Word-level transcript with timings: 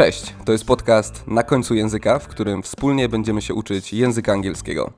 Cześć, 0.00 0.34
to 0.44 0.52
jest 0.52 0.64
podcast 0.64 1.24
Na 1.26 1.42
końcu 1.42 1.74
języka, 1.74 2.18
w 2.18 2.28
którym 2.28 2.62
wspólnie 2.62 3.08
będziemy 3.08 3.42
się 3.42 3.54
uczyć 3.54 3.92
języka 3.92 4.32
angielskiego. 4.32 4.92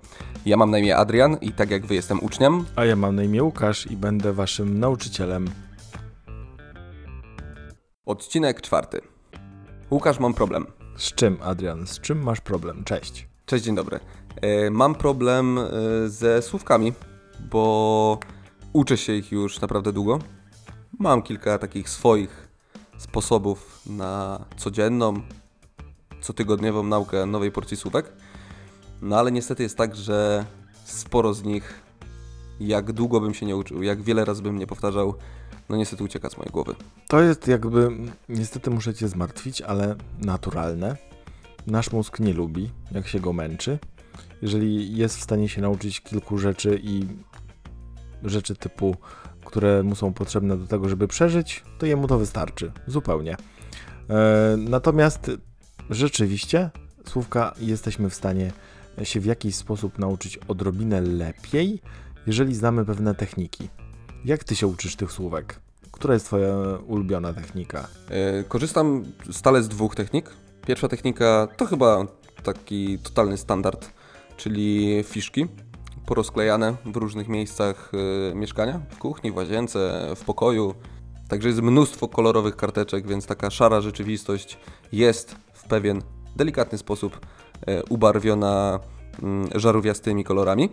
Ja 0.46 0.56
mam 0.56 0.70
na 0.70 0.78
imię 0.78 0.96
Adrian 0.96 1.36
i 1.40 1.52
tak 1.52 1.70
jak 1.70 1.86
wy 1.86 1.94
jestem 1.94 2.24
uczniem, 2.24 2.64
A 2.76 2.84
ja 2.84 2.96
mam 2.96 3.16
na 3.16 3.22
imię 3.22 3.42
Łukasz 3.42 3.86
i 3.86 3.96
będę 3.96 4.32
waszym 4.32 4.78
nauczycielem. 4.78 5.50
odcinek 8.06 8.60
czwarty. 8.60 9.00
Łukasz, 9.90 10.18
mam 10.18 10.34
problem. 10.34 10.66
Z 10.96 11.14
czym, 11.14 11.38
Adrian? 11.42 11.86
Z 11.86 12.00
czym 12.00 12.22
masz 12.22 12.40
problem? 12.40 12.84
Cześć. 12.84 13.28
Cześć, 13.46 13.64
dzień 13.64 13.74
dobry. 13.74 14.00
E, 14.40 14.70
mam 14.70 14.94
problem 14.94 15.58
e, 15.58 15.62
ze 16.08 16.42
słówkami, 16.42 16.92
bo 17.50 18.18
uczę 18.72 18.96
się 18.96 19.12
ich 19.12 19.32
już 19.32 19.60
naprawdę 19.60 19.92
długo. 19.92 20.18
Mam 20.98 21.22
kilka 21.22 21.58
takich 21.58 21.88
swoich 21.88 22.41
sposobów 23.02 23.82
na 23.86 24.44
codzienną, 24.56 25.14
cotygodniową 26.20 26.82
naukę 26.82 27.26
nowej 27.26 27.52
porcji 27.52 27.76
słówek. 27.76 28.12
No 29.02 29.18
ale 29.18 29.32
niestety 29.32 29.62
jest 29.62 29.76
tak, 29.76 29.96
że 29.96 30.44
sporo 30.84 31.34
z 31.34 31.42
nich, 31.42 31.82
jak 32.60 32.92
długo 32.92 33.20
bym 33.20 33.34
się 33.34 33.46
nie 33.46 33.56
uczył, 33.56 33.82
jak 33.82 34.02
wiele 34.02 34.24
razy 34.24 34.42
bym 34.42 34.58
nie 34.58 34.66
powtarzał, 34.66 35.14
no 35.68 35.76
niestety 35.76 36.04
ucieka 36.04 36.30
z 36.30 36.36
mojej 36.36 36.52
głowy. 36.52 36.74
To 37.08 37.20
jest 37.20 37.48
jakby, 37.48 37.90
niestety 38.28 38.70
muszę 38.70 38.94
cię 38.94 39.08
zmartwić, 39.08 39.62
ale 39.62 39.96
naturalne. 40.18 40.96
Nasz 41.66 41.92
mózg 41.92 42.20
nie 42.20 42.32
lubi, 42.32 42.70
jak 42.92 43.08
się 43.08 43.20
go 43.20 43.32
męczy. 43.32 43.78
Jeżeli 44.42 44.96
jest 44.96 45.16
w 45.16 45.22
stanie 45.22 45.48
się 45.48 45.60
nauczyć 45.60 46.00
kilku 46.00 46.38
rzeczy 46.38 46.80
i 46.82 47.06
rzeczy 48.22 48.56
typu, 48.56 48.96
które 49.52 49.82
mu 49.82 49.94
są 49.94 50.12
potrzebne 50.12 50.56
do 50.56 50.66
tego, 50.66 50.88
żeby 50.88 51.08
przeżyć, 51.08 51.64
to 51.78 51.86
jemu 51.86 52.06
to 52.08 52.18
wystarczy. 52.18 52.72
Zupełnie. 52.86 53.36
E, 54.10 54.56
natomiast 54.58 55.30
rzeczywiście 55.90 56.70
słówka 57.06 57.54
jesteśmy 57.60 58.10
w 58.10 58.14
stanie 58.14 58.52
się 59.02 59.20
w 59.20 59.24
jakiś 59.24 59.54
sposób 59.54 59.98
nauczyć 59.98 60.38
odrobinę 60.48 61.00
lepiej, 61.00 61.82
jeżeli 62.26 62.54
znamy 62.54 62.84
pewne 62.84 63.14
techniki. 63.14 63.68
Jak 64.24 64.44
ty 64.44 64.56
się 64.56 64.66
uczysz 64.66 64.96
tych 64.96 65.12
słówek? 65.12 65.60
Która 65.90 66.14
jest 66.14 66.26
twoja 66.26 66.54
ulubiona 66.86 67.32
technika? 67.32 67.88
E, 68.10 68.44
Korzystam 68.44 69.04
stale 69.30 69.62
z 69.62 69.68
dwóch 69.68 69.94
technik. 69.94 70.30
Pierwsza 70.66 70.88
technika 70.88 71.48
to 71.56 71.66
chyba 71.66 72.06
taki 72.42 72.98
totalny 72.98 73.36
standard, 73.36 73.90
czyli 74.36 75.04
fiszki 75.04 75.46
porozklejane 76.06 76.74
w 76.84 76.96
różnych 76.96 77.28
miejscach 77.28 77.92
e, 78.30 78.34
mieszkania, 78.34 78.80
w 78.90 78.98
kuchni, 78.98 79.32
w 79.32 79.36
łazience, 79.36 80.08
w 80.16 80.24
pokoju. 80.24 80.74
Także 81.28 81.48
jest 81.48 81.62
mnóstwo 81.62 82.08
kolorowych 82.08 82.56
karteczek, 82.56 83.06
więc 83.06 83.26
taka 83.26 83.50
szara 83.50 83.80
rzeczywistość 83.80 84.58
jest 84.92 85.36
w 85.52 85.64
pewien 85.64 86.02
delikatny 86.36 86.78
sposób 86.78 87.26
e, 87.66 87.82
ubarwiona 87.84 88.80
mm, 89.22 89.48
żarówiastymi 89.54 90.24
kolorami. 90.24 90.70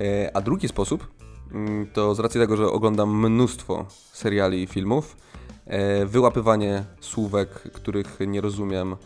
E, 0.00 0.36
A 0.36 0.40
drugi 0.40 0.68
sposób 0.68 1.06
mm, 1.52 1.86
to 1.86 2.14
z 2.14 2.18
racji 2.18 2.40
tego, 2.40 2.56
że 2.56 2.66
oglądam 2.66 3.30
mnóstwo 3.30 3.86
seriali 4.12 4.62
i 4.62 4.66
filmów, 4.66 5.16
wyłapywanie 6.06 6.84
słówek, 7.00 7.48
których 7.48 8.18
nie 8.26 8.40
rozumiem 8.40 8.96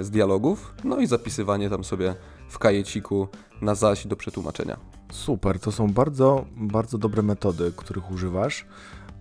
z 0.00 0.10
dialogów, 0.10 0.74
no 0.84 1.00
i 1.00 1.06
zapisywanie 1.06 1.70
tam 1.70 1.84
sobie 1.84 2.14
w 2.50 2.58
kajeciku 2.58 3.28
na 3.60 3.74
zaś 3.74 4.06
do 4.06 4.16
przetłumaczenia. 4.16 4.76
Super, 5.12 5.60
to 5.60 5.72
są 5.72 5.92
bardzo, 5.92 6.44
bardzo 6.56 6.98
dobre 6.98 7.22
metody, 7.22 7.72
których 7.76 8.10
używasz. 8.10 8.66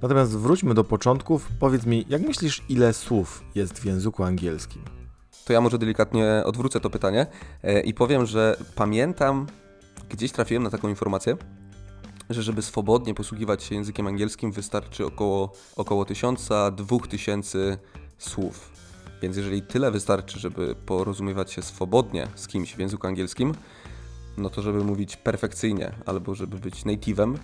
Natomiast 0.02 0.38
wróćmy 0.38 0.74
do 0.74 0.84
początków. 0.84 1.48
Powiedz 1.60 1.86
mi, 1.86 2.06
jak 2.10 2.22
myślisz, 2.22 2.64
ile 2.70 2.94
słów 2.94 3.44
jest 3.56 3.80
w 3.80 3.86
języku 3.86 4.24
angielskim? 4.24 4.82
To 5.46 5.54
ja 5.54 5.62
może 5.62 5.78
delikatnie 5.78 6.44
odwrócę 6.46 6.80
to 6.80 6.90
pytanie 6.90 7.28
e, 7.64 7.82
i 7.82 7.94
powiem, 7.94 8.26
że 8.26 8.58
pamiętam, 8.76 9.48
gdzieś 10.10 10.32
trafiłem 10.32 10.64
na 10.64 10.70
taką 10.70 10.90
informację, 10.90 11.38
że 12.30 12.44
żeby 12.44 12.62
swobodnie 12.62 13.14
posługiwać 13.14 13.64
się 13.64 13.76
językiem 13.76 14.08
angielskim 14.08 14.52
wystarczy 14.52 15.06
około, 15.06 15.54
około 15.76 16.04
1000-2000 16.04 17.78
słów. 18.18 18.72
Więc 19.22 19.38
jeżeli 19.38 19.62
tyle 19.62 19.92
wystarczy, 19.92 20.40
żeby 20.40 20.76
porozumiewać 20.86 21.52
się 21.52 21.62
swobodnie 21.62 22.28
z 22.36 22.48
kimś 22.48 22.76
w 22.76 22.80
języku 22.80 23.08
angielskim, 23.08 23.54
no 24.38 24.50
to 24.50 24.62
żeby 24.62 24.84
mówić 24.84 25.16
perfekcyjnie 25.18 25.92
albo 26.06 26.36
żeby 26.36 26.58
być 26.58 26.86
native'em, 26.86 27.36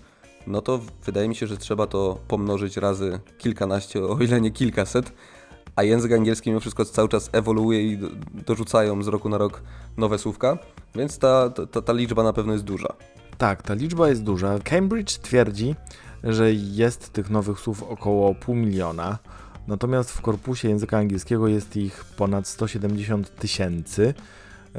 no 0.48 0.62
to 0.62 0.80
wydaje 1.06 1.30
mi 1.30 1.36
się, 1.36 1.48
że 1.48 1.58
trzeba 1.58 1.88
to 1.88 2.20
pomnożyć 2.28 2.78
razy 2.78 3.20
kilkanaście, 3.38 4.04
o 4.04 4.18
ile 4.20 4.42
nie 4.42 4.52
kilkaset, 4.52 5.12
a 5.76 5.84
język 5.84 6.12
angielski 6.12 6.50
mimo 6.50 6.60
wszystko 6.60 6.86
cały 6.86 7.10
czas 7.10 7.30
ewoluuje 7.32 7.92
i 7.92 7.98
do- 7.98 8.10
dorzucają 8.34 9.04
z 9.04 9.08
roku 9.08 9.30
na 9.30 9.38
rok 9.38 9.62
nowe 9.98 10.18
słówka, 10.20 10.58
więc 10.96 11.18
ta, 11.20 11.50
ta, 11.50 11.82
ta 11.82 11.94
liczba 11.94 12.24
na 12.24 12.34
pewno 12.34 12.54
jest 12.54 12.66
duża. 12.66 12.88
Tak, 13.38 13.62
ta 13.62 13.74
liczba 13.74 14.10
jest 14.10 14.24
duża. 14.24 14.60
Cambridge 14.60 15.18
twierdzi, 15.18 15.76
że 16.24 16.54
jest 16.54 17.14
tych 17.14 17.30
nowych 17.30 17.60
słów 17.60 17.84
około 17.84 18.36
pół 18.36 18.56
miliona, 18.56 19.18
natomiast 19.68 20.12
w 20.12 20.22
korpusie 20.22 20.70
języka 20.70 20.98
angielskiego 20.98 21.48
jest 21.48 21.78
ich 21.78 22.06
ponad 22.18 22.48
170 22.48 23.36
tysięcy. 23.36 24.14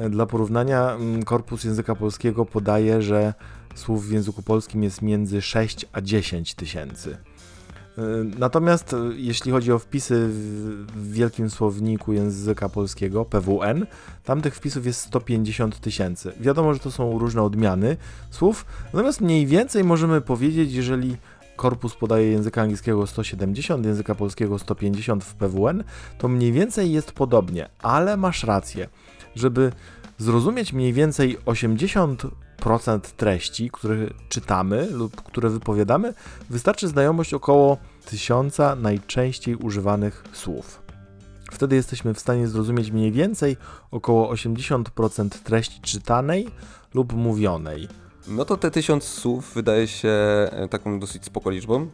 Dla 0.09 0.25
porównania, 0.25 0.91
mm, 0.91 1.23
korpus 1.23 1.63
języka 1.63 1.95
polskiego 1.95 2.45
podaje, 2.45 3.01
że 3.01 3.33
słów 3.75 4.07
w 4.07 4.11
języku 4.11 4.43
polskim 4.43 4.83
jest 4.83 5.01
między 5.01 5.41
6 5.41 5.85
a 5.93 6.01
10 6.01 6.53
tysięcy. 6.55 7.17
Y, 7.97 8.01
Natomiast 8.39 8.93
y, 8.93 8.97
jeśli 9.15 9.51
chodzi 9.51 9.71
o 9.71 9.79
wpisy 9.79 10.27
w 10.29 11.11
Wielkim 11.11 11.49
Słowniku 11.49 12.13
Języka 12.13 12.69
Polskiego, 12.69 13.25
PWN, 13.25 13.85
tam 14.23 14.41
tych 14.41 14.55
wpisów 14.55 14.85
jest 14.85 15.01
150 15.01 15.79
tysięcy. 15.79 16.31
Wiadomo, 16.39 16.73
że 16.73 16.79
to 16.79 16.91
są 16.91 17.19
różne 17.19 17.43
odmiany 17.43 17.97
słów, 18.29 18.65
natomiast 18.93 19.21
mniej 19.21 19.45
więcej 19.45 19.83
możemy 19.83 20.21
powiedzieć, 20.21 20.73
jeżeli 20.73 21.17
korpus 21.57 21.95
podaje 21.95 22.31
języka 22.31 22.61
angielskiego 22.61 23.07
170, 23.07 23.85
języka 23.85 24.15
polskiego 24.15 24.59
150 24.59 25.23
w 25.23 25.35
PWN, 25.35 25.83
to 26.17 26.27
mniej 26.27 26.51
więcej 26.51 26.91
jest 26.91 27.11
podobnie, 27.11 27.69
ale 27.79 28.17
masz 28.17 28.43
rację, 28.43 28.89
żeby 29.35 29.71
zrozumieć 30.17 30.73
mniej 30.73 30.93
więcej 30.93 31.37
80% 31.39 32.99
treści, 32.99 33.69
które 33.73 33.97
czytamy 34.29 34.87
lub 34.91 35.21
które 35.21 35.49
wypowiadamy, 35.49 36.13
wystarczy 36.49 36.87
znajomość 36.87 37.33
około 37.33 37.77
tysiąca 38.05 38.75
najczęściej 38.75 39.55
używanych 39.55 40.23
słów. 40.33 40.81
Wtedy 41.51 41.75
jesteśmy 41.75 42.13
w 42.13 42.19
stanie 42.19 42.47
zrozumieć 42.47 42.91
mniej 42.91 43.11
więcej 43.11 43.57
około 43.91 44.33
80% 44.33 45.29
treści 45.29 45.81
czytanej 45.81 46.47
lub 46.93 47.13
mówionej. 47.13 47.87
No 48.29 48.45
to 48.45 48.57
te 48.57 48.71
tysiąc 48.71 49.03
słów 49.03 49.53
wydaje 49.53 49.87
się 49.87 50.09
e, 50.09 50.67
taką 50.69 50.99
dosyć 50.99 51.25
spoko 51.25 51.49
liczbą, 51.49 51.87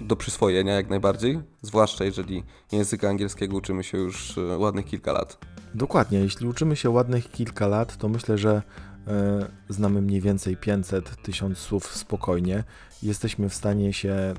do 0.00 0.16
przyswojenia 0.16 0.74
jak 0.74 0.90
najbardziej, 0.90 1.40
zwłaszcza 1.62 2.04
jeżeli 2.04 2.44
języka 2.72 3.08
angielskiego 3.08 3.56
uczymy 3.56 3.84
się 3.84 3.98
już 3.98 4.38
e, 4.38 4.58
ładnych 4.58 4.84
kilka 4.84 5.12
lat. 5.12 5.38
Dokładnie, 5.74 6.18
jeśli 6.18 6.46
uczymy 6.46 6.76
się 6.76 6.90
ładnych 6.90 7.30
kilka 7.30 7.66
lat, 7.66 7.96
to 7.96 8.08
myślę, 8.08 8.38
że 8.38 8.62
e, 9.06 9.46
znamy 9.68 10.02
mniej 10.02 10.20
więcej 10.20 10.56
500 10.56 11.22
tysiąc 11.22 11.58
słów 11.58 11.96
spokojnie. 11.96 12.64
Jesteśmy 13.02 13.48
w 13.48 13.54
stanie 13.54 13.92
się 13.92 14.34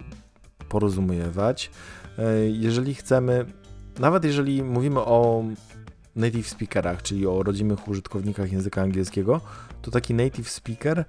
porozumiewać. 0.69 1.71
E, 2.17 2.49
jeżeli 2.49 2.95
chcemy, 2.95 3.45
nawet 3.99 4.23
jeżeli 4.23 4.63
mówimy 4.63 4.99
o 4.99 5.43
native 6.19 6.47
speakerach, 6.49 7.01
czyli 7.01 7.27
o 7.27 7.43
rodzimych 7.43 7.87
użytkownikach 7.87 8.51
języka 8.51 8.81
angielskiego, 8.81 9.41
to 9.81 9.91
taki 9.91 10.13
native 10.13 10.49
speaker 10.49 10.99
e, 10.99 11.05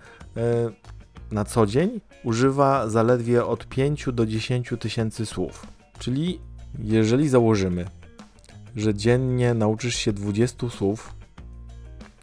na 1.30 1.44
co 1.44 1.66
dzień 1.66 2.00
używa 2.24 2.88
zaledwie 2.88 3.44
od 3.44 3.66
5 3.68 4.06
do 4.12 4.26
10 4.26 4.74
tysięcy 4.80 5.26
słów. 5.26 5.66
Czyli 5.98 6.40
jeżeli 6.78 7.28
założymy, 7.28 7.86
że 8.76 8.94
dziennie 8.94 9.54
nauczysz 9.54 9.94
się 9.94 10.12
20 10.12 10.70
słów, 10.70 11.14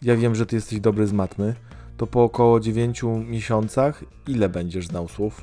ja 0.02 0.16
wiem, 0.16 0.34
że 0.34 0.46
ty 0.46 0.56
jesteś 0.56 0.80
dobry 0.80 1.06
z 1.06 1.12
matmy, 1.12 1.54
to 1.96 2.06
po 2.06 2.24
około 2.24 2.60
9 2.60 3.02
miesiącach 3.26 4.04
ile 4.26 4.48
będziesz 4.48 4.86
znał 4.86 5.08
słów? 5.08 5.42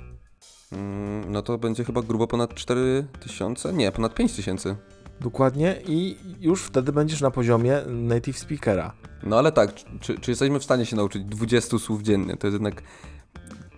Mm, 0.71 1.31
No 1.31 1.41
to 1.41 1.57
będzie 1.57 1.83
chyba 1.83 2.01
grubo 2.01 2.27
ponad 2.27 2.53
4000? 2.53 3.73
Nie, 3.73 3.91
ponad 3.91 4.15
5000. 4.15 4.75
Dokładnie 5.21 5.75
i 5.87 6.17
już 6.39 6.63
wtedy 6.63 6.91
będziesz 6.91 7.21
na 7.21 7.31
poziomie 7.31 7.81
native 7.87 8.37
speakera. 8.37 8.93
No 9.23 9.37
ale 9.37 9.51
tak, 9.51 9.73
czy, 10.01 10.19
czy 10.19 10.31
jesteśmy 10.31 10.59
w 10.59 10.63
stanie 10.63 10.85
się 10.85 10.95
nauczyć 10.95 11.23
20 11.23 11.79
słów 11.79 12.01
dziennie? 12.01 12.37
To 12.37 12.47
jest 12.47 12.53
jednak 12.53 12.81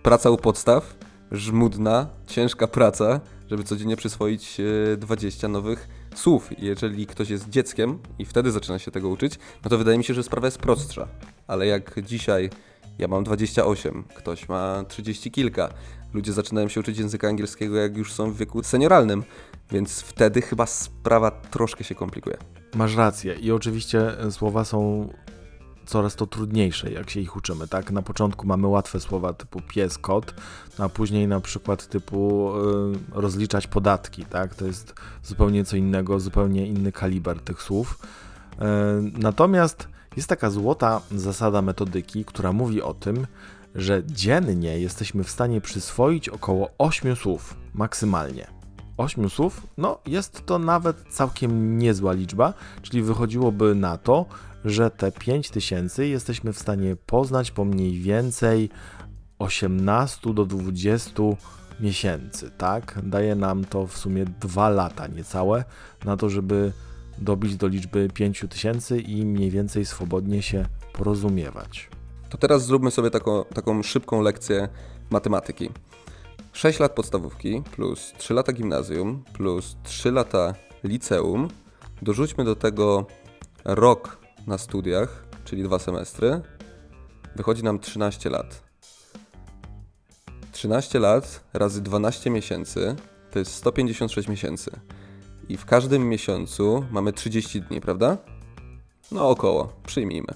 praca 0.02 0.30
u 0.30 0.36
podstaw, 0.36 0.96
żmudna, 1.32 2.06
ciężka 2.26 2.66
praca, 2.66 3.20
żeby 3.50 3.64
codziennie 3.64 3.96
przyswoić 3.96 4.60
e, 4.92 4.96
20 4.96 5.48
nowych 5.48 5.88
słów. 6.14 6.50
Jeżeli 6.58 7.06
ktoś 7.06 7.30
jest 7.30 7.48
dzieckiem 7.48 7.98
i 8.18 8.24
wtedy 8.24 8.50
zaczyna 8.50 8.78
się 8.78 8.90
tego 8.90 9.08
uczyć, 9.08 9.38
no 9.64 9.70
to 9.70 9.78
wydaje 9.78 9.98
mi 9.98 10.04
się, 10.04 10.14
że 10.14 10.22
sprawa 10.22 10.46
jest 10.46 10.58
prostsza. 10.58 11.08
Ale 11.46 11.66
jak 11.66 12.02
dzisiaj 12.02 12.50
Ja 12.98 13.08
mam 13.08 13.24
28, 13.24 14.04
ktoś 14.14 14.48
ma 14.48 14.84
30 14.88 15.30
kilka. 15.30 15.68
Ludzie 16.14 16.32
zaczynają 16.32 16.68
się 16.68 16.80
uczyć 16.80 16.98
języka 16.98 17.28
angielskiego, 17.28 17.76
jak 17.76 17.96
już 17.96 18.12
są 18.12 18.32
w 18.32 18.36
wieku 18.36 18.62
senioralnym, 18.62 19.22
więc 19.70 20.00
wtedy 20.00 20.42
chyba 20.42 20.66
sprawa 20.66 21.30
troszkę 21.30 21.84
się 21.84 21.94
komplikuje. 21.94 22.36
Masz 22.74 22.96
rację 22.96 23.34
i 23.34 23.52
oczywiście 23.52 24.16
słowa 24.30 24.64
są 24.64 25.08
coraz 25.88 26.16
to 26.16 26.26
trudniejsze, 26.26 26.92
jak 26.92 27.10
się 27.10 27.20
ich 27.20 27.36
uczymy, 27.36 27.68
tak? 27.68 27.90
Na 27.90 28.02
początku 28.02 28.46
mamy 28.46 28.66
łatwe 28.66 29.00
słowa 29.00 29.32
typu 29.32 29.60
pies, 29.68 29.98
kot, 29.98 30.34
no 30.78 30.84
a 30.84 30.88
później 30.88 31.28
na 31.28 31.40
przykład 31.40 31.86
typu 31.86 32.52
y, 32.56 33.20
rozliczać 33.20 33.66
podatki, 33.66 34.24
tak? 34.24 34.54
To 34.54 34.66
jest 34.66 34.94
zupełnie 35.22 35.64
co 35.64 35.76
innego, 35.76 36.20
zupełnie 36.20 36.66
inny 36.66 36.92
kaliber 36.92 37.40
tych 37.40 37.62
słów. 37.62 37.98
Y, 38.52 38.56
natomiast 39.18 39.88
jest 40.16 40.28
taka 40.28 40.50
złota 40.50 41.00
zasada 41.10 41.62
metodyki, 41.62 42.24
która 42.24 42.52
mówi 42.52 42.82
o 42.82 42.94
tym, 42.94 43.26
że 43.74 44.02
dziennie 44.06 44.80
jesteśmy 44.80 45.24
w 45.24 45.30
stanie 45.30 45.60
przyswoić 45.60 46.28
około 46.28 46.70
8 46.78 47.16
słów 47.16 47.56
maksymalnie. 47.74 48.57
8 48.98 49.30
słów, 49.30 49.66
no 49.76 49.98
jest 50.06 50.46
to 50.46 50.58
nawet 50.58 51.04
całkiem 51.10 51.78
niezła 51.78 52.12
liczba, 52.12 52.54
czyli 52.82 53.02
wychodziłoby 53.02 53.74
na 53.74 53.98
to, 53.98 54.26
że 54.64 54.90
te 54.90 55.12
5000 55.12 56.06
jesteśmy 56.06 56.52
w 56.52 56.58
stanie 56.58 56.96
poznać 56.96 57.50
po 57.50 57.64
mniej 57.64 58.00
więcej 58.00 58.70
18 59.38 60.34
do 60.34 60.46
20 60.46 61.22
miesięcy, 61.80 62.50
tak? 62.58 63.00
Daje 63.02 63.34
nam 63.34 63.64
to 63.64 63.86
w 63.86 63.98
sumie 63.98 64.24
2 64.24 64.68
lata 64.68 65.06
niecałe 65.06 65.64
na 66.04 66.16
to, 66.16 66.28
żeby 66.28 66.72
dobić 67.18 67.56
do 67.56 67.66
liczby 67.66 68.08
5000 68.14 68.98
i 68.98 69.26
mniej 69.26 69.50
więcej 69.50 69.86
swobodnie 69.86 70.42
się 70.42 70.66
porozumiewać. 70.92 71.88
To 72.28 72.38
teraz 72.38 72.66
zróbmy 72.66 72.90
sobie 72.90 73.10
taką, 73.10 73.44
taką 73.44 73.82
szybką 73.82 74.22
lekcję 74.22 74.68
matematyki. 75.10 75.70
6 76.58 76.80
lat 76.80 76.92
podstawówki 76.92 77.62
plus 77.72 78.12
3 78.18 78.34
lata 78.34 78.52
gimnazjum 78.52 79.24
plus 79.32 79.76
3 79.82 80.10
lata 80.10 80.54
liceum. 80.84 81.48
Dorzućmy 82.02 82.44
do 82.44 82.56
tego 82.56 83.06
rok 83.64 84.18
na 84.46 84.58
studiach, 84.58 85.24
czyli 85.44 85.62
dwa 85.62 85.78
semestry. 85.78 86.40
Wychodzi 87.36 87.64
nam 87.64 87.78
13 87.78 88.30
lat. 88.30 88.62
13 90.52 90.98
lat 90.98 91.44
razy 91.52 91.82
12 91.82 92.30
miesięcy 92.30 92.96
to 93.30 93.38
jest 93.38 93.54
156 93.54 94.28
miesięcy. 94.28 94.70
I 95.48 95.56
w 95.56 95.64
każdym 95.64 96.08
miesiącu 96.08 96.84
mamy 96.90 97.12
30 97.12 97.62
dni, 97.62 97.80
prawda? 97.80 98.16
No 99.12 99.28
około, 99.28 99.72
przyjmijmy. 99.86 100.34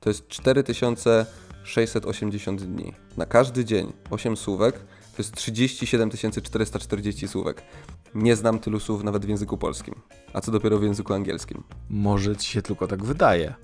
To 0.00 0.10
jest 0.10 0.28
4680 0.28 2.62
dni. 2.62 2.94
Na 3.16 3.26
każdy 3.26 3.64
dzień 3.64 3.92
8 4.10 4.36
słówek 4.36 4.80
to 5.16 5.22
jest 5.22 5.34
37 5.34 6.10
440 6.42 7.28
słówek. 7.28 7.62
Nie 8.14 8.36
znam 8.36 8.58
tylu 8.58 8.80
słów 8.80 9.04
nawet 9.04 9.26
w 9.26 9.28
języku 9.28 9.58
polskim, 9.58 9.94
a 10.32 10.40
co 10.40 10.52
dopiero 10.52 10.78
w 10.78 10.82
języku 10.82 11.14
angielskim. 11.14 11.62
Może 11.90 12.36
ci 12.36 12.52
się 12.52 12.62
tylko 12.62 12.86
tak 12.86 13.04
wydaje. 13.04 13.54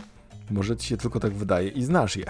Może 0.50 0.76
ci 0.76 0.88
się 0.88 0.96
tylko 0.96 1.20
tak 1.20 1.32
wydaje 1.32 1.68
i 1.68 1.84
znasz 1.84 2.16
je. 2.16 2.24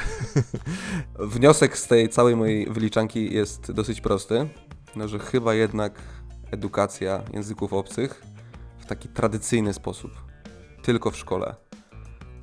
Wniosek 1.19 1.79
z 1.79 1.87
tej 1.87 2.09
całej 2.09 2.37
mojej 2.37 2.67
wyliczanki 2.67 3.35
jest 3.35 3.73
dosyć 3.73 4.01
prosty, 4.01 4.49
no, 4.97 5.09
że 5.09 5.19
chyba 5.19 5.55
jednak 5.55 6.01
edukacja 6.51 7.23
języków 7.33 7.73
obcych 7.73 8.23
w 8.79 8.87
taki 8.87 9.09
tradycyjny 9.09 9.75
sposób, 9.75 10.11
tylko 10.83 11.11
w 11.11 11.17
szkole, 11.17 11.55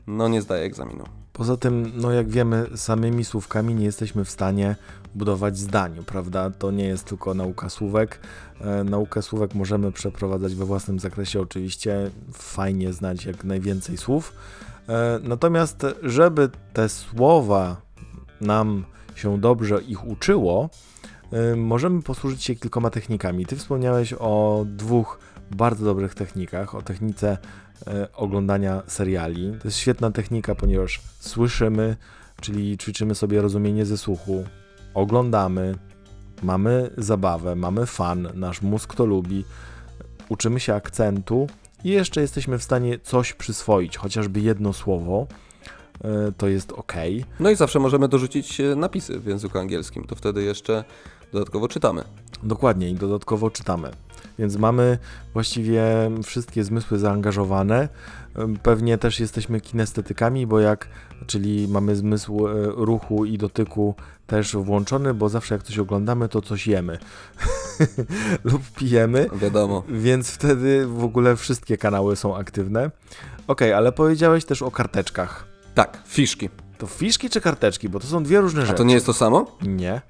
no 0.07 0.27
nie 0.27 0.41
zdaje 0.41 0.63
egzaminu. 0.63 1.24
Poza 1.35 1.57
tym, 1.57 1.91
no 1.95 2.11
jak 2.11 2.29
wiemy, 2.29 2.67
samymi 2.75 3.25
słówkami 3.25 3.75
nie 3.75 3.85
jesteśmy 3.85 4.25
w 4.25 4.29
stanie 4.29 4.75
budować 5.15 5.57
zdaniu, 5.57 6.03
prawda? 6.03 6.49
To 6.49 6.71
nie 6.71 6.85
jest 6.85 7.05
tylko 7.05 7.33
nauka 7.33 7.69
słówek. 7.69 8.19
E, 8.61 8.83
naukę 8.83 9.21
słówek 9.21 9.55
możemy 9.55 9.91
przeprowadzać 9.91 10.55
we 10.55 10.65
własnym 10.65 10.99
zakresie, 10.99 11.41
oczywiście. 11.41 12.11
Fajnie 12.33 12.93
znać 12.93 13.25
jak 13.25 13.43
najwięcej 13.43 13.97
słów. 13.97 14.33
E, 14.89 15.19
natomiast, 15.23 15.85
żeby 16.03 16.49
te 16.73 16.89
słowa 16.89 17.81
nam 18.41 18.85
się 19.15 19.37
dobrze 19.37 19.81
ich 19.81 20.07
uczyło, 20.07 20.69
e, 21.31 21.55
możemy 21.55 22.01
posłużyć 22.01 22.43
się 22.43 22.55
kilkoma 22.55 22.89
technikami. 22.89 23.45
Ty 23.45 23.55
wspomniałeś 23.55 24.13
o 24.19 24.65
dwóch 24.67 25.19
bardzo 25.51 25.85
dobrych 25.85 26.13
technikach, 26.13 26.75
o 26.75 26.81
technice 26.81 27.37
oglądania 28.13 28.81
seriali. 28.87 29.53
To 29.61 29.67
jest 29.67 29.77
świetna 29.77 30.11
technika, 30.11 30.55
ponieważ 30.55 31.01
słyszymy, 31.19 31.95
czyli 32.41 32.77
ćwiczymy 32.77 33.15
sobie 33.15 33.41
rozumienie 33.41 33.85
ze 33.85 33.97
słuchu, 33.97 34.43
oglądamy, 34.93 35.75
mamy 36.43 36.89
zabawę, 36.97 37.55
mamy 37.55 37.85
fan, 37.85 38.27
nasz 38.33 38.61
mózg 38.61 38.95
to 38.95 39.05
lubi, 39.05 39.45
uczymy 40.29 40.59
się 40.59 40.73
akcentu 40.73 41.47
i 41.83 41.89
jeszcze 41.89 42.21
jesteśmy 42.21 42.57
w 42.59 42.63
stanie 42.63 42.99
coś 42.99 43.33
przyswoić, 43.33 43.97
chociażby 43.97 44.39
jedno 44.39 44.73
słowo. 44.73 45.27
e, 46.03 46.31
To 46.37 46.47
jest 46.47 46.71
ok. 46.71 46.93
No 47.39 47.49
i 47.49 47.55
zawsze 47.55 47.79
możemy 47.79 48.07
dorzucić 48.07 48.61
e, 48.61 48.75
napisy 48.75 49.19
w 49.19 49.25
języku 49.25 49.59
angielskim, 49.59 50.03
to 50.03 50.15
wtedy 50.15 50.43
jeszcze 50.43 50.83
dodatkowo 51.33 51.67
czytamy. 51.67 52.03
Dokładnie 52.43 52.89
i 52.89 52.95
dodatkowo 52.95 53.49
czytamy. 53.51 53.91
Więc 54.39 54.55
mamy 54.57 54.97
właściwie 55.33 55.83
wszystkie 56.23 56.63
zmysły 56.63 56.99
zaangażowane. 56.99 57.89
Pewnie 58.63 58.97
też 58.97 59.19
jesteśmy 59.19 59.61
kinestetykami, 59.61 60.47
bo 60.47 60.59
jak, 60.59 60.87
czyli 61.27 61.67
mamy 61.67 61.95
zmysł 61.95 62.47
e, 62.47 62.51
ruchu 62.75 63.25
i 63.25 63.37
dotyku 63.37 63.95
też 64.27 64.55
włączony, 64.55 65.13
bo 65.13 65.29
zawsze 65.29 65.55
jak 65.55 65.63
coś 65.63 65.79
oglądamy, 65.79 66.29
to 66.29 66.41
coś 66.41 66.67
jemy 66.67 66.97
lub 68.43 68.61
pijemy, 68.77 69.29
Wiadomo. 69.33 69.83
więc 69.89 70.29
wtedy 70.31 70.87
w 70.87 71.03
ogóle 71.03 71.35
wszystkie 71.35 71.77
kanały 71.77 72.15
są 72.15 72.35
aktywne. 72.37 72.91
Ok, 73.47 73.61
ale 73.61 73.91
powiedziałeś 73.91 74.45
też 74.45 74.61
o 74.61 74.71
karteczkach. 74.71 75.47
Tak, 75.75 76.03
fiszki. 76.07 76.49
To 76.77 76.87
fiszki 76.87 77.29
czy 77.29 77.41
karteczki? 77.41 77.89
Bo 77.89 77.99
to 77.99 78.07
są 78.07 78.23
dwie 78.23 78.41
różne 78.41 78.61
A 78.61 78.65
rzeczy. 78.65 78.77
to 78.77 78.83
nie 78.83 78.93
jest 78.93 79.05
to 79.05 79.13
samo? 79.13 79.57
Nie. 79.61 80.01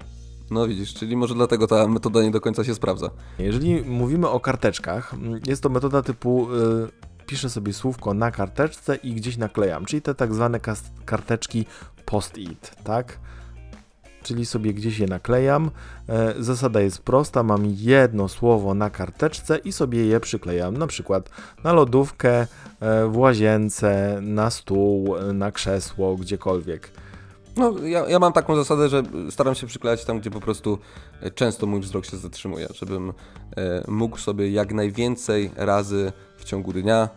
No 0.50 0.66
widzisz, 0.66 0.94
czyli 0.94 1.16
może 1.16 1.34
dlatego 1.34 1.66
ta 1.66 1.88
metoda 1.88 2.22
nie 2.22 2.30
do 2.30 2.40
końca 2.40 2.64
się 2.64 2.74
sprawdza. 2.74 3.10
Jeżeli 3.38 3.82
mówimy 3.82 4.28
o 4.28 4.40
karteczkach, 4.40 5.14
mm, 5.14 5.40
jest 5.46 5.62
to 5.62 5.68
metoda 5.68 6.02
typu 6.02 6.48
y, 6.54 7.26
piszę 7.26 7.50
sobie 7.50 7.72
słówko 7.72 8.14
na 8.14 8.30
karteczce 8.30 8.96
i 8.96 9.14
gdzieś 9.14 9.36
naklejam, 9.36 9.84
czyli 9.84 10.02
te 10.02 10.14
tak 10.14 10.34
zwane 10.34 10.60
karteczki 11.04 11.66
post-it, 12.04 12.76
tak? 12.84 13.18
Czyli 14.22 14.46
sobie 14.46 14.74
gdzieś 14.74 14.98
je 14.98 15.06
naklejam. 15.06 15.70
E, 16.08 16.34
zasada 16.38 16.80
jest 16.80 17.02
prosta, 17.02 17.42
mam 17.42 17.66
jedno 17.66 18.28
słowo 18.28 18.74
na 18.74 18.90
karteczce 18.90 19.58
i 19.58 19.72
sobie 19.72 20.06
je 20.06 20.20
przyklejam, 20.20 20.76
na 20.76 20.86
przykład 20.86 21.30
na 21.64 21.72
lodówkę, 21.72 22.46
e, 22.80 23.06
w 23.06 23.16
łazience, 23.16 24.18
na 24.22 24.50
stół, 24.50 25.16
e, 25.16 25.32
na 25.32 25.52
krzesło, 25.52 26.16
gdziekolwiek. 26.16 26.90
No, 27.56 27.78
ja, 27.78 28.08
ja 28.08 28.18
mam 28.18 28.32
taką 28.32 28.56
zasadę, 28.56 28.88
że 28.88 29.02
staram 29.30 29.54
się 29.54 29.66
przyklejać 29.66 30.04
tam, 30.04 30.20
gdzie 30.20 30.30
po 30.30 30.40
prostu 30.40 30.78
e, 31.20 31.30
często 31.30 31.66
mój 31.66 31.80
wzrok 31.80 32.06
się 32.06 32.16
zatrzymuje, 32.16 32.66
żebym 32.74 33.12
e, 33.56 33.84
mógł 33.88 34.18
sobie 34.18 34.50
jak 34.50 34.72
najwięcej 34.72 35.50
razy 35.56 36.12
w 36.36 36.44
ciągu 36.44 36.72
dnia 36.72 37.08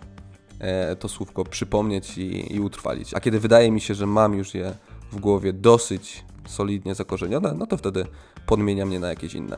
e, 0.60 0.96
to 0.96 1.10
słówko 1.10 1.43
przypomnieć 1.43 2.17
i, 2.17 2.55
i 2.55 2.60
utrwalić. 2.60 3.13
A 3.13 3.19
kiedy 3.19 3.39
wydaje 3.39 3.72
mi 3.72 3.81
się, 3.81 3.93
że 3.93 4.05
mam 4.05 4.34
już 4.34 4.53
je 4.53 4.74
w 5.12 5.19
głowie 5.19 5.53
dosyć 5.53 6.25
solidnie 6.48 6.96
zakorzenione, 6.96 7.53
no 7.58 7.67
to 7.67 7.77
wtedy 7.77 8.05
podmieniam 8.46 8.91
je 8.91 9.00
na 9.00 9.10
jakieś 9.10 9.34
inne. 9.34 9.58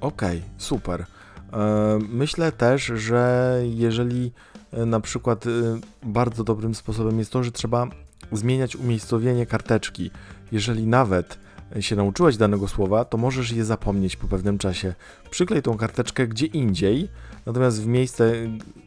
Okej, 0.00 0.42
super. 0.58 1.06
E, 1.52 1.98
Myślę 2.08 2.52
też, 2.52 2.84
że 2.84 3.60
jeżeli 3.64 4.32
e, 4.72 4.86
na 4.86 5.00
przykład 5.00 5.44
bardzo 6.02 6.44
dobrym 6.44 6.74
sposobem 6.74 7.18
jest 7.18 7.32
to, 7.32 7.44
że 7.44 7.52
trzeba 7.52 7.86
zmieniać 8.36 8.76
umiejscowienie 8.76 9.46
karteczki. 9.46 10.10
Jeżeli 10.52 10.86
nawet 10.86 11.38
się 11.80 11.96
nauczyłeś 11.96 12.36
danego 12.36 12.68
słowa, 12.68 13.04
to 13.04 13.16
możesz 13.18 13.50
je 13.52 13.64
zapomnieć 13.64 14.16
po 14.16 14.26
pewnym 14.28 14.58
czasie. 14.58 14.94
Przyklej 15.30 15.62
tą 15.62 15.76
karteczkę 15.76 16.26
gdzie 16.28 16.46
indziej, 16.46 17.08
natomiast 17.46 17.82
w 17.82 17.86
miejsce, 17.86 18.32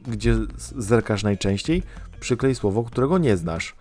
gdzie 0.08 0.36
z- 0.36 0.48
zerkasz 0.78 1.24
najczęściej, 1.24 1.84
przyklej 2.20 2.56
słowo, 2.56 2.84
którego 2.84 3.18
nie 3.18 3.38
znasz. 3.38 3.76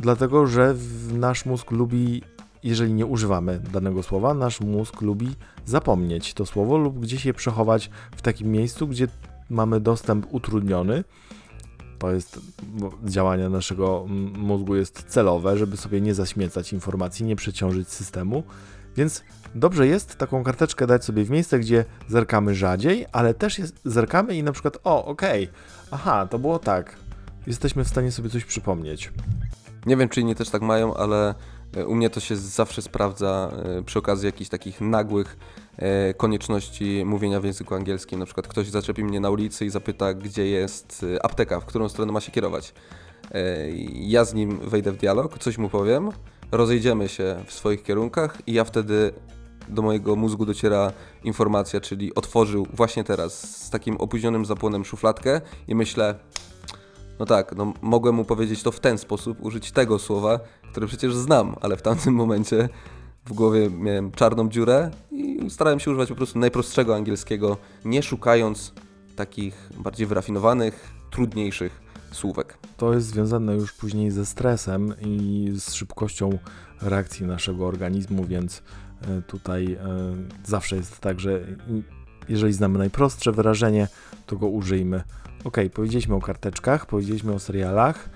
Dlatego, 0.00 0.46
że 0.46 0.74
nasz 1.12 1.46
mózg 1.46 1.70
lubi, 1.70 2.22
jeżeli 2.62 2.92
nie 2.92 3.06
używamy 3.06 3.60
danego 3.72 4.02
słowa, 4.02 4.34
nasz 4.34 4.60
mózg 4.60 5.00
lubi 5.00 5.28
zapomnieć 5.66 6.34
to 6.34 6.46
słowo 6.46 6.76
lub 6.78 7.00
gdzieś 7.00 7.24
je 7.26 7.34
przechować 7.34 7.90
w 8.16 8.22
takim 8.22 8.52
miejscu, 8.52 8.88
gdzie 8.88 9.08
mamy 9.50 9.80
dostęp 9.80 10.26
utrudniony. 10.30 11.04
To 11.98 12.12
jest 12.12 12.40
działanie 13.04 13.48
naszego 13.48 14.04
mózgu 14.36 14.76
jest 14.76 15.04
celowe, 15.08 15.58
żeby 15.58 15.76
sobie 15.76 16.00
nie 16.00 16.14
zaśmiecać 16.14 16.72
informacji, 16.72 17.26
nie 17.26 17.36
przeciążyć 17.36 17.88
systemu. 17.88 18.42
Więc 18.96 19.22
dobrze 19.54 19.86
jest 19.86 20.16
taką 20.16 20.44
karteczkę 20.44 20.86
dać 20.86 21.04
sobie 21.04 21.24
w 21.24 21.30
miejsce, 21.30 21.58
gdzie 21.58 21.84
zerkamy 22.08 22.54
rzadziej, 22.54 23.06
ale 23.12 23.34
też 23.34 23.58
jest, 23.58 23.80
zerkamy 23.84 24.36
i 24.36 24.42
na 24.42 24.52
przykład, 24.52 24.78
o, 24.84 25.04
okej, 25.04 25.48
aha, 25.90 26.26
to 26.26 26.38
było 26.38 26.58
tak. 26.58 26.96
Jesteśmy 27.46 27.84
w 27.84 27.88
stanie 27.88 28.12
sobie 28.12 28.30
coś 28.30 28.44
przypomnieć. 28.44 29.12
Nie 29.86 29.96
wiem, 29.96 30.08
czy 30.08 30.20
inni 30.20 30.34
też 30.34 30.50
tak 30.50 30.62
mają, 30.62 30.94
ale 30.94 31.34
E, 31.76 31.86
U 31.86 31.94
mnie 31.94 32.10
to 32.10 32.20
się 32.20 32.36
zawsze 32.36 32.82
sprawdza 32.82 33.50
e, 33.78 33.82
przy 33.82 33.98
okazji 33.98 34.26
jakichś 34.26 34.50
takich 34.50 34.80
nagłych 34.80 35.36
konieczności 36.16 37.02
mówienia 37.06 37.40
w 37.40 37.44
języku 37.44 37.74
angielskim. 37.74 38.18
Na 38.18 38.24
przykład 38.24 38.48
ktoś 38.48 38.68
zaczepi 38.68 39.04
mnie 39.04 39.20
na 39.20 39.30
ulicy 39.30 39.66
i 39.66 39.70
zapyta, 39.70 40.14
gdzie 40.14 40.46
jest 40.46 41.06
e, 41.14 41.24
apteka, 41.24 41.60
w 41.60 41.64
którą 41.64 41.88
stronę 41.88 42.12
ma 42.12 42.20
się 42.20 42.32
kierować. 42.32 42.74
E, 43.34 43.68
Ja 43.94 44.24
z 44.24 44.34
nim 44.34 44.58
wejdę 44.58 44.92
w 44.92 44.96
dialog, 44.96 45.38
coś 45.38 45.58
mu 45.58 45.68
powiem, 45.68 46.10
rozejdziemy 46.52 47.08
się 47.08 47.44
w 47.46 47.52
swoich 47.52 47.82
kierunkach 47.82 48.38
i 48.46 48.52
ja 48.52 48.64
wtedy 48.64 49.12
do 49.68 49.82
mojego 49.82 50.16
mózgu 50.16 50.46
dociera 50.46 50.92
informacja, 51.24 51.80
czyli 51.80 52.14
otworzył 52.14 52.66
właśnie 52.72 53.04
teraz 53.04 53.56
z 53.64 53.70
takim 53.70 53.96
opóźnionym 53.96 54.44
zapłonem 54.44 54.84
szufladkę 54.84 55.40
i 55.68 55.74
myślę, 55.74 56.14
no 57.18 57.26
tak, 57.26 57.56
no 57.56 57.72
mogłem 57.82 58.14
mu 58.14 58.24
powiedzieć 58.24 58.62
to 58.62 58.72
w 58.72 58.80
ten 58.80 58.98
sposób, 58.98 59.44
użyć 59.44 59.72
tego 59.72 59.98
słowa, 59.98 60.40
które 60.70 60.86
przecież 60.86 61.14
znam, 61.14 61.54
ale 61.60 61.76
w 61.76 61.82
tamtym 61.82 62.14
momencie 62.14 62.68
w 63.26 63.32
głowie 63.32 63.70
miałem 63.70 64.12
czarną 64.12 64.48
dziurę 64.48 64.90
i 65.10 65.50
starałem 65.50 65.80
się 65.80 65.90
używać 65.90 66.08
po 66.08 66.14
prostu 66.14 66.38
najprostszego 66.38 66.96
angielskiego, 66.96 67.56
nie 67.84 68.02
szukając 68.02 68.72
takich 69.16 69.70
bardziej 69.78 70.06
wyrafinowanych, 70.06 70.90
trudniejszych 71.10 71.80
słówek. 72.12 72.58
To 72.76 72.94
jest 72.94 73.06
związane 73.06 73.54
już 73.54 73.72
później 73.72 74.10
ze 74.10 74.26
stresem 74.26 74.94
i 75.00 75.52
z 75.54 75.72
szybkością 75.72 76.38
reakcji 76.82 77.26
naszego 77.26 77.66
organizmu, 77.66 78.24
więc 78.24 78.62
e, 79.02 79.22
tutaj 79.22 79.72
e, 79.72 79.78
zawsze 80.44 80.76
jest 80.76 81.00
tak, 81.00 81.20
że 81.20 81.40
jeżeli 82.28 82.52
znamy 82.52 82.78
najprostsze 82.78 83.32
wyrażenie, 83.32 83.88
to 84.26 84.36
go 84.36 84.48
użyjmy. 84.48 85.02
Ok, 85.44 85.56
powiedzieliśmy 85.74 86.14
o 86.14 86.20
karteczkach, 86.20 86.86
powiedzieliśmy 86.86 87.32
o 87.32 87.38
serialach, 87.38 88.08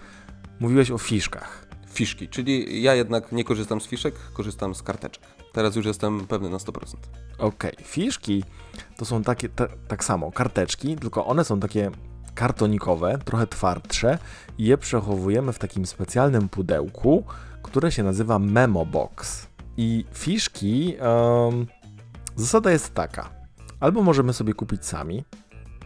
mówiłeś 0.60 0.90
o 0.90 0.98
fiszkach. 0.98 1.69
Fiszki, 1.92 2.28
czyli 2.28 2.82
ja 2.82 2.94
jednak 2.94 3.32
nie 3.32 3.44
korzystam 3.44 3.80
z 3.80 3.86
fiszek, 3.86 4.14
korzystam 4.32 4.74
z 4.74 4.82
karteczek. 4.82 5.22
Teraz 5.52 5.76
już 5.76 5.86
jestem 5.86 6.26
pewny 6.26 6.50
na 6.50 6.56
100%. 6.56 6.96
Ok, 7.38 7.64
fiszki 7.82 8.44
to 8.96 9.04
są 9.04 9.22
takie, 9.22 9.48
ta, 9.48 9.68
tak 9.88 10.04
samo, 10.04 10.32
karteczki, 10.32 10.96
tylko 10.96 11.26
one 11.26 11.44
są 11.44 11.60
takie 11.60 11.90
kartonikowe, 12.34 13.18
trochę 13.24 13.46
twardsze 13.46 14.18
i 14.58 14.64
je 14.64 14.78
przechowujemy 14.78 15.52
w 15.52 15.58
takim 15.58 15.86
specjalnym 15.86 16.48
pudełku, 16.48 17.24
które 17.62 17.92
się 17.92 18.02
nazywa 18.02 18.38
Memo 18.38 18.86
Box. 18.86 19.46
I 19.76 20.04
fiszki, 20.12 20.96
em, 20.98 21.66
zasada 22.36 22.70
jest 22.70 22.94
taka, 22.94 23.30
albo 23.80 24.02
możemy 24.02 24.32
sobie 24.32 24.54
kupić 24.54 24.86
sami 24.86 25.24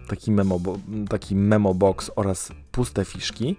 taki 0.08 0.32
memo, 0.32 0.60
taki 1.08 1.36
memo 1.36 1.74
box 1.74 2.10
oraz 2.16 2.52
puste 2.74 3.04
fiszki, 3.04 3.56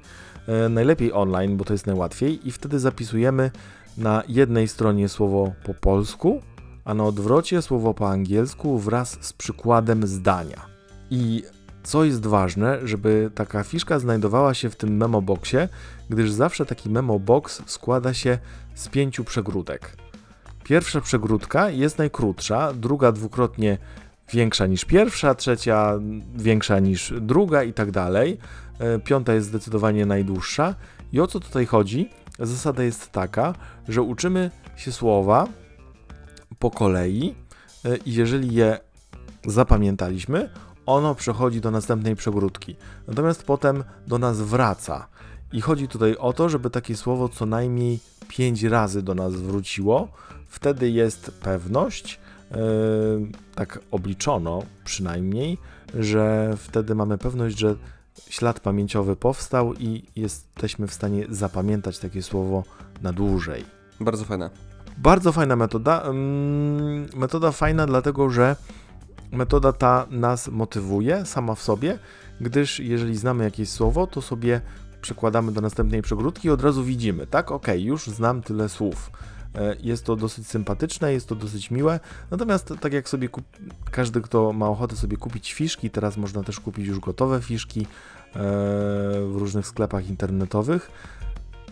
e, 0.47 0.69
najlepiej 0.69 1.13
online, 1.13 1.57
bo 1.57 1.65
to 1.65 1.73
jest 1.73 1.87
najłatwiej 1.87 2.47
i 2.47 2.51
wtedy 2.51 2.79
zapisujemy 2.79 3.51
na 3.97 4.23
jednej 4.27 4.67
stronie 4.67 5.09
słowo 5.09 5.53
po 5.63 5.73
polsku, 5.73 6.41
a 6.85 6.93
na 6.93 7.03
odwrocie 7.03 7.61
słowo 7.61 7.93
po 7.93 8.09
angielsku 8.09 8.79
wraz 8.79 9.17
z 9.21 9.33
przykładem 9.33 10.07
zdania. 10.07 10.65
I 11.11 11.43
co 11.83 12.03
jest 12.03 12.25
ważne, 12.25 12.79
żeby 12.83 13.31
taka 13.35 13.63
fiszka 13.63 13.99
znajdowała 13.99 14.53
się 14.53 14.69
w 14.69 14.75
tym 14.75 14.97
memo 14.97 15.21
boxie, 15.21 15.69
gdyż 16.09 16.31
zawsze 16.31 16.65
taki 16.65 16.89
memo 16.89 17.19
box 17.19 17.61
składa 17.65 18.13
się 18.13 18.37
z 18.75 18.87
pięciu 18.87 19.23
przegródek. 19.23 19.97
Pierwsza 20.63 21.01
przegródka 21.01 21.69
jest 21.69 21.97
najkrótsza, 21.97 22.73
druga 22.73 23.11
dwukrotnie 23.11 23.77
większa 24.33 24.67
niż 24.67 24.85
pierwsza, 24.85 25.35
trzecia 25.35 25.99
większa 26.35 26.79
niż 26.79 27.13
druga 27.21 27.63
i 27.63 27.73
tak 27.73 27.91
dalej. 27.91 28.37
E, 28.79 28.99
Piąta 28.99 29.33
jest 29.33 29.47
zdecydowanie 29.47 30.05
najdłuższa. 30.05 30.75
I 31.13 31.19
o 31.19 31.27
co 31.27 31.39
tutaj 31.39 31.65
chodzi? 31.65 32.09
Zasada 32.39 32.83
jest 32.83 33.11
taka, 33.11 33.53
że 33.87 34.01
uczymy 34.01 34.51
się 34.75 34.91
słowa 34.91 35.47
po 36.59 36.71
kolei 36.71 37.35
e, 37.85 37.97
i 37.97 38.13
jeżeli 38.13 38.53
je 38.53 38.79
zapamiętaliśmy, 39.45 40.49
ono 40.85 41.15
przechodzi 41.15 41.61
do 41.61 41.71
następnej 41.71 42.15
przegródki. 42.15 42.75
Natomiast 43.07 43.43
potem 43.43 43.83
do 44.07 44.17
nas 44.17 44.41
wraca. 44.41 45.07
I 45.53 45.61
chodzi 45.61 45.87
tutaj 45.87 46.15
o 46.17 46.33
to, 46.33 46.49
żeby 46.49 46.69
takie 46.69 46.95
słowo 46.95 47.29
co 47.29 47.45
najmniej 47.45 47.99
5 48.27 48.63
razy 48.63 49.01
do 49.01 49.15
nas 49.15 49.33
wróciło. 49.33 50.07
Wtedy 50.47 50.89
jest 50.89 51.31
pewność, 51.31 52.19
e, 52.51 52.57
tak 53.55 53.79
obliczono 53.91 54.63
przynajmniej, 54.85 55.57
że 55.99 56.53
wtedy 56.57 56.95
mamy 56.95 57.17
pewność, 57.17 57.59
że 57.59 57.75
ślad 58.29 58.59
pamięciowy 58.59 59.15
powstał 59.15 59.73
i 59.73 60.03
jesteśmy 60.15 60.87
w 60.87 60.93
stanie 60.93 61.25
zapamiętać 61.29 61.99
takie 61.99 62.23
słowo 62.23 62.63
na 63.01 63.13
dłużej. 63.13 63.65
Bardzo 63.99 64.25
fajne. 64.25 64.49
Bardzo 64.97 65.31
fajna 65.31 65.55
metoda. 65.55 66.01
Mm, 66.01 67.07
Metoda 67.15 67.51
fajna, 67.51 67.85
dlatego 67.85 68.29
że 68.29 68.55
metoda 69.31 69.73
ta 69.73 70.05
nas 70.09 70.47
motywuje 70.47 71.25
sama 71.25 71.55
w 71.55 71.61
sobie, 71.61 71.99
gdyż 72.41 72.79
jeżeli 72.79 73.17
znamy 73.17 73.43
jakieś 73.43 73.69
słowo, 73.69 74.07
to 74.07 74.21
sobie 74.21 74.61
przekładamy 75.01 75.51
do 75.51 75.61
następnej 75.61 76.01
przegródki 76.01 76.47
i 76.47 76.51
od 76.51 76.61
razu 76.61 76.83
widzimy, 76.83 77.27
tak? 77.27 77.51
Ok, 77.51 77.67
już 77.77 78.07
znam 78.07 78.41
tyle 78.41 78.69
słów. 78.69 79.11
E, 79.57 79.75
Jest 79.83 80.05
to 80.05 80.15
dosyć 80.15 80.47
sympatyczne, 80.47 81.13
jest 81.13 81.27
to 81.27 81.35
dosyć 81.35 81.71
miłe. 81.71 81.99
Natomiast 82.31 82.73
tak 82.81 82.93
jak 82.93 83.09
sobie 83.09 83.29
każdy, 83.91 84.21
kto 84.21 84.53
ma 84.53 84.69
ochotę 84.69 84.95
sobie 84.95 85.17
kupić 85.17 85.53
fiszki, 85.53 85.89
teraz 85.89 86.17
można 86.17 86.43
też 86.43 86.59
kupić 86.59 86.87
już 86.87 86.99
gotowe 86.99 87.41
fiszki 87.41 87.81
e, 87.81 87.85
w 89.25 89.35
różnych 89.35 89.67
sklepach 89.67 90.09
internetowych. 90.09 90.91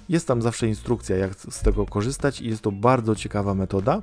Jest 0.10 0.28
tam 0.28 0.42
zawsze 0.42 0.68
instrukcja, 0.68 1.16
jak 1.18 1.36
z 1.36 1.62
tego 1.62 1.86
korzystać, 1.86 2.42
i 2.42 2.50
jest 2.50 2.62
to 2.62 2.72
bardzo 2.72 3.16
ciekawa 3.16 3.54
metoda. 3.54 4.02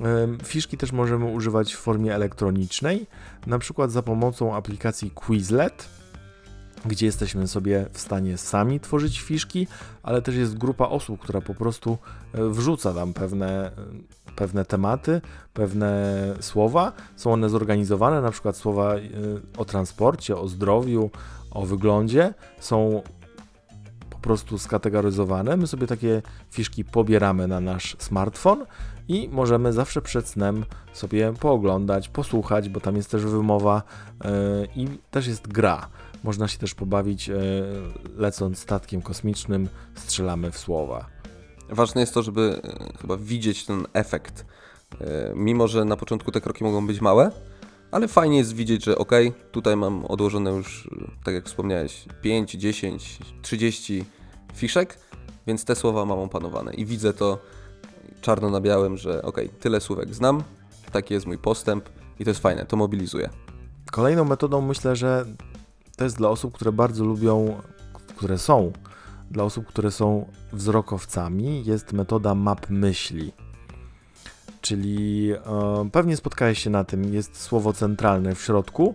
Em, 0.00 0.38
Fiszki 0.44 0.76
też 0.76 0.92
możemy 0.92 1.24
używać 1.24 1.74
w 1.74 1.78
formie 1.78 2.14
elektronicznej, 2.14 3.06
na 3.46 3.58
przykład 3.58 3.92
za 3.92 4.02
pomocą 4.02 4.54
aplikacji 4.54 5.10
Quizlet, 5.10 5.88
gdzie 6.86 7.06
jesteśmy 7.06 7.48
sobie 7.48 7.86
w 7.92 8.00
stanie 8.00 8.38
sami 8.38 8.80
tworzyć 8.80 9.20
fiszki, 9.20 9.66
ale 10.02 10.22
też 10.22 10.34
jest 10.34 10.58
grupa 10.58 10.86
osób, 10.88 11.20
która 11.20 11.40
po 11.40 11.54
prostu 11.54 11.98
e, 12.32 12.48
wrzuca 12.48 12.94
tam 12.94 13.12
pewne, 13.12 13.66
e, 13.66 13.72
pewne 14.36 14.64
tematy, 14.64 15.20
pewne 15.52 16.16
słowa. 16.40 16.92
Są 17.16 17.32
one 17.32 17.48
zorganizowane, 17.48 18.20
na 18.20 18.30
przykład 18.30 18.56
słowa 18.56 18.94
e, 18.94 19.00
o 19.58 19.64
transporcie, 19.64 20.36
o 20.36 20.48
zdrowiu, 20.48 21.10
o 21.50 21.66
wyglądzie. 21.66 22.34
Są 22.60 23.02
po 24.10 24.18
prostu 24.18 24.58
skategoryzowane. 24.58 25.56
My 25.56 25.66
sobie 25.66 25.86
takie 25.86 26.22
fiszki 26.50 26.84
pobieramy 26.84 27.48
na 27.48 27.60
nasz 27.60 27.96
smartfon 27.98 28.66
i 29.08 29.28
możemy 29.32 29.72
zawsze 29.72 30.02
przed 30.02 30.28
snem 30.28 30.64
sobie 30.92 31.32
pooglądać, 31.40 32.08
posłuchać, 32.08 32.68
bo 32.68 32.80
tam 32.80 32.96
jest 32.96 33.10
też 33.10 33.24
wymowa 33.24 33.82
e, 34.24 34.30
i 34.76 34.88
też 35.10 35.26
jest 35.26 35.48
gra. 35.48 35.88
Można 36.24 36.48
się 36.48 36.58
też 36.58 36.74
pobawić 36.74 37.28
e, 37.30 37.34
lecąc 38.16 38.58
statkiem 38.58 39.02
kosmicznym, 39.02 39.68
strzelamy 39.94 40.50
w 40.50 40.58
słowa. 40.58 41.06
Ważne 41.68 42.00
jest 42.00 42.14
to, 42.14 42.22
żeby 42.22 42.60
e, 42.64 42.98
chyba 43.00 43.16
widzieć 43.16 43.64
ten 43.64 43.86
efekt. 43.92 44.44
E, 45.00 45.32
Mimo, 45.34 45.68
że 45.68 45.84
na 45.84 45.96
początku 45.96 46.32
te 46.32 46.40
kroki 46.40 46.64
mogą 46.64 46.86
być 46.86 47.00
małe, 47.00 47.30
ale 47.90 48.08
fajnie 48.08 48.38
jest 48.38 48.52
widzieć, 48.52 48.84
że 48.84 48.98
ok, 48.98 49.12
tutaj 49.52 49.76
mam 49.76 50.04
odłożone 50.04 50.50
już, 50.50 50.90
tak 51.24 51.34
jak 51.34 51.44
wspomniałeś, 51.44 52.04
5, 52.22 52.52
10, 52.52 53.18
30 53.42 54.04
fiszek, 54.54 54.98
więc 55.46 55.64
te 55.64 55.74
słowa 55.74 56.04
mam 56.04 56.18
opanowane 56.18 56.74
i 56.74 56.86
widzę 56.86 57.12
to 57.12 57.38
czarno 58.20 58.50
na 58.50 58.60
białym, 58.60 58.96
że 58.96 59.22
ok, 59.22 59.38
tyle 59.60 59.80
słówek 59.80 60.14
znam, 60.14 60.42
taki 60.92 61.14
jest 61.14 61.26
mój 61.26 61.38
postęp 61.38 61.88
i 62.18 62.24
to 62.24 62.30
jest 62.30 62.40
fajne, 62.40 62.66
to 62.66 62.76
mobilizuje. 62.76 63.30
Kolejną 63.92 64.24
metodą 64.24 64.60
myślę, 64.60 64.96
że 64.96 65.26
to 65.96 66.04
jest 66.04 66.16
dla 66.16 66.28
osób, 66.28 66.54
które 66.54 66.72
bardzo 66.72 67.04
lubią, 67.04 67.60
które 68.16 68.38
są, 68.38 68.72
dla 69.30 69.44
osób, 69.44 69.66
które 69.66 69.90
są 69.90 70.26
wzrokowcami, 70.52 71.64
jest 71.64 71.92
metoda 71.92 72.34
map 72.34 72.70
myśli. 72.70 73.32
Czyli 74.60 75.32
e, 75.32 75.88
pewnie 75.92 76.16
spotkałeś 76.16 76.58
się 76.58 76.70
na 76.70 76.84
tym, 76.84 77.14
jest 77.14 77.40
słowo 77.40 77.72
centralne 77.72 78.34
w 78.34 78.40
środku 78.42 78.94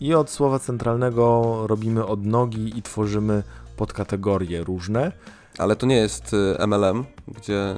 i 0.00 0.14
od 0.14 0.30
słowa 0.30 0.58
centralnego 0.58 1.54
robimy 1.66 2.06
odnogi 2.06 2.78
i 2.78 2.82
tworzymy 2.82 3.42
podkategorie 3.76 4.64
różne. 4.64 5.12
Ale 5.58 5.76
to 5.76 5.86
nie 5.86 5.96
jest 5.96 6.36
MLM, 6.66 7.04
gdzie 7.28 7.54
e, 7.54 7.76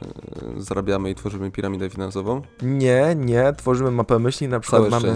zarabiamy 0.57 1.11
i 1.11 1.15
tworzymy 1.15 1.51
piramidę 1.51 1.91
finansową. 1.91 2.43
Nie, 2.63 3.15
nie, 3.17 3.53
tworzymy 3.57 3.91
mapę 3.91 4.19
myśli, 4.19 4.49
na 4.49 4.61
przykład 4.61 4.83
Całe 4.83 4.91
mamy, 4.91 5.15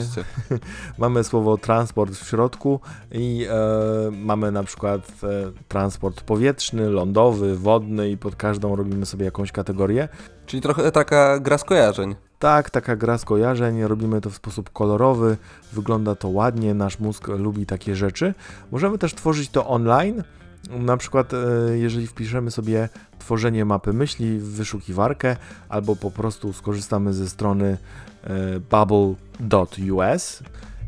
mamy 0.98 1.24
słowo 1.24 1.58
transport 1.58 2.14
w 2.14 2.28
środku 2.28 2.80
i 3.12 3.46
e, 3.50 4.10
mamy 4.10 4.52
na 4.52 4.62
przykład 4.62 5.12
e, 5.22 5.26
transport 5.68 6.20
powietrzny, 6.20 6.90
lądowy, 6.90 7.56
wodny 7.56 8.10
i 8.10 8.16
pod 8.16 8.36
każdą 8.36 8.76
robimy 8.76 9.06
sobie 9.06 9.24
jakąś 9.24 9.52
kategorię. 9.52 10.08
Czyli 10.46 10.62
trochę 10.62 10.92
taka 10.92 11.38
gra 11.38 11.58
skojarzeń. 11.58 12.14
Tak, 12.38 12.70
taka 12.70 12.96
gra 12.96 13.18
skojarzeń, 13.18 13.82
robimy 13.82 14.20
to 14.20 14.30
w 14.30 14.34
sposób 14.34 14.70
kolorowy, 14.70 15.36
wygląda 15.72 16.14
to 16.14 16.28
ładnie, 16.28 16.74
nasz 16.74 16.98
mózg 16.98 17.28
lubi 17.28 17.66
takie 17.66 17.96
rzeczy. 17.96 18.34
Możemy 18.72 18.98
też 18.98 19.14
tworzyć 19.14 19.48
to 19.48 19.66
online, 19.66 20.22
Na 20.70 20.96
przykład, 20.96 21.34
e, 21.34 21.38
jeżeli 21.78 22.06
wpiszemy 22.06 22.50
sobie 22.50 22.88
tworzenie 23.18 23.64
mapy 23.64 23.92
myśli 23.92 24.38
w 24.38 24.44
wyszukiwarkę, 24.44 25.36
albo 25.68 25.96
po 25.96 26.10
prostu 26.10 26.52
skorzystamy 26.52 27.12
ze 27.12 27.28
strony 27.28 27.78
e, 28.24 28.60
bubble.us, 28.60 30.42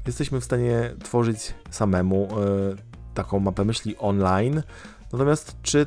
jesteśmy 0.07 0.41
w 0.41 0.45
stanie 0.45 0.95
tworzyć 1.05 1.55
samemu 1.71 2.29
e, 2.31 2.37
taką 3.15 3.41
mapę 3.41 3.65
myśli 3.65 3.97
online. 3.99 4.63
Natomiast 5.13 5.57
czy 5.63 5.87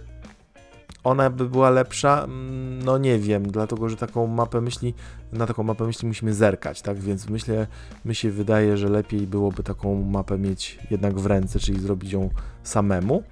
ona 1.04 1.30
by 1.30 1.50
była 1.50 1.70
lepsza? 1.70 2.24
Mm, 2.24 2.84
No 2.84 2.98
nie 2.98 3.20
wiem, 3.20 3.52
dlatego 3.52 3.90
że 3.90 3.98
taką 3.98 4.28
mapę 4.28 4.62
myśli, 4.62 4.94
na 5.32 5.48
taką 5.48 5.64
mapę 5.64 5.86
myśli 5.86 6.08
musimy 6.08 6.34
zerkać, 6.34 6.82
tak? 6.82 7.00
Więc 7.00 7.30
myślę, 7.30 7.68
mi 8.06 8.16
się 8.16 8.32
wydaje, 8.32 8.78
że 8.78 8.90
lepiej 8.90 9.28
byłoby 9.28 9.64
taką 9.64 10.04
mapę 10.04 10.38
mieć 10.38 10.80
jednak 10.92 11.20
w 11.20 11.26
ręce, 11.26 11.60
czyli 11.60 11.80
zrobić 11.80 12.12
ją 12.12 12.30
samemu. 12.64 13.24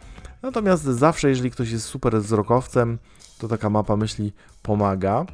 Natomiast 0.41 0.83
zawsze, 0.83 1.29
jeżeli 1.29 1.51
ktoś 1.51 1.71
jest 1.71 1.85
super 1.85 2.21
wzrokowcem, 2.21 2.97
to 3.37 3.47
taka 3.47 3.69
mapa 3.69 3.95
myśli 3.95 4.33
pomaga. 4.61 5.25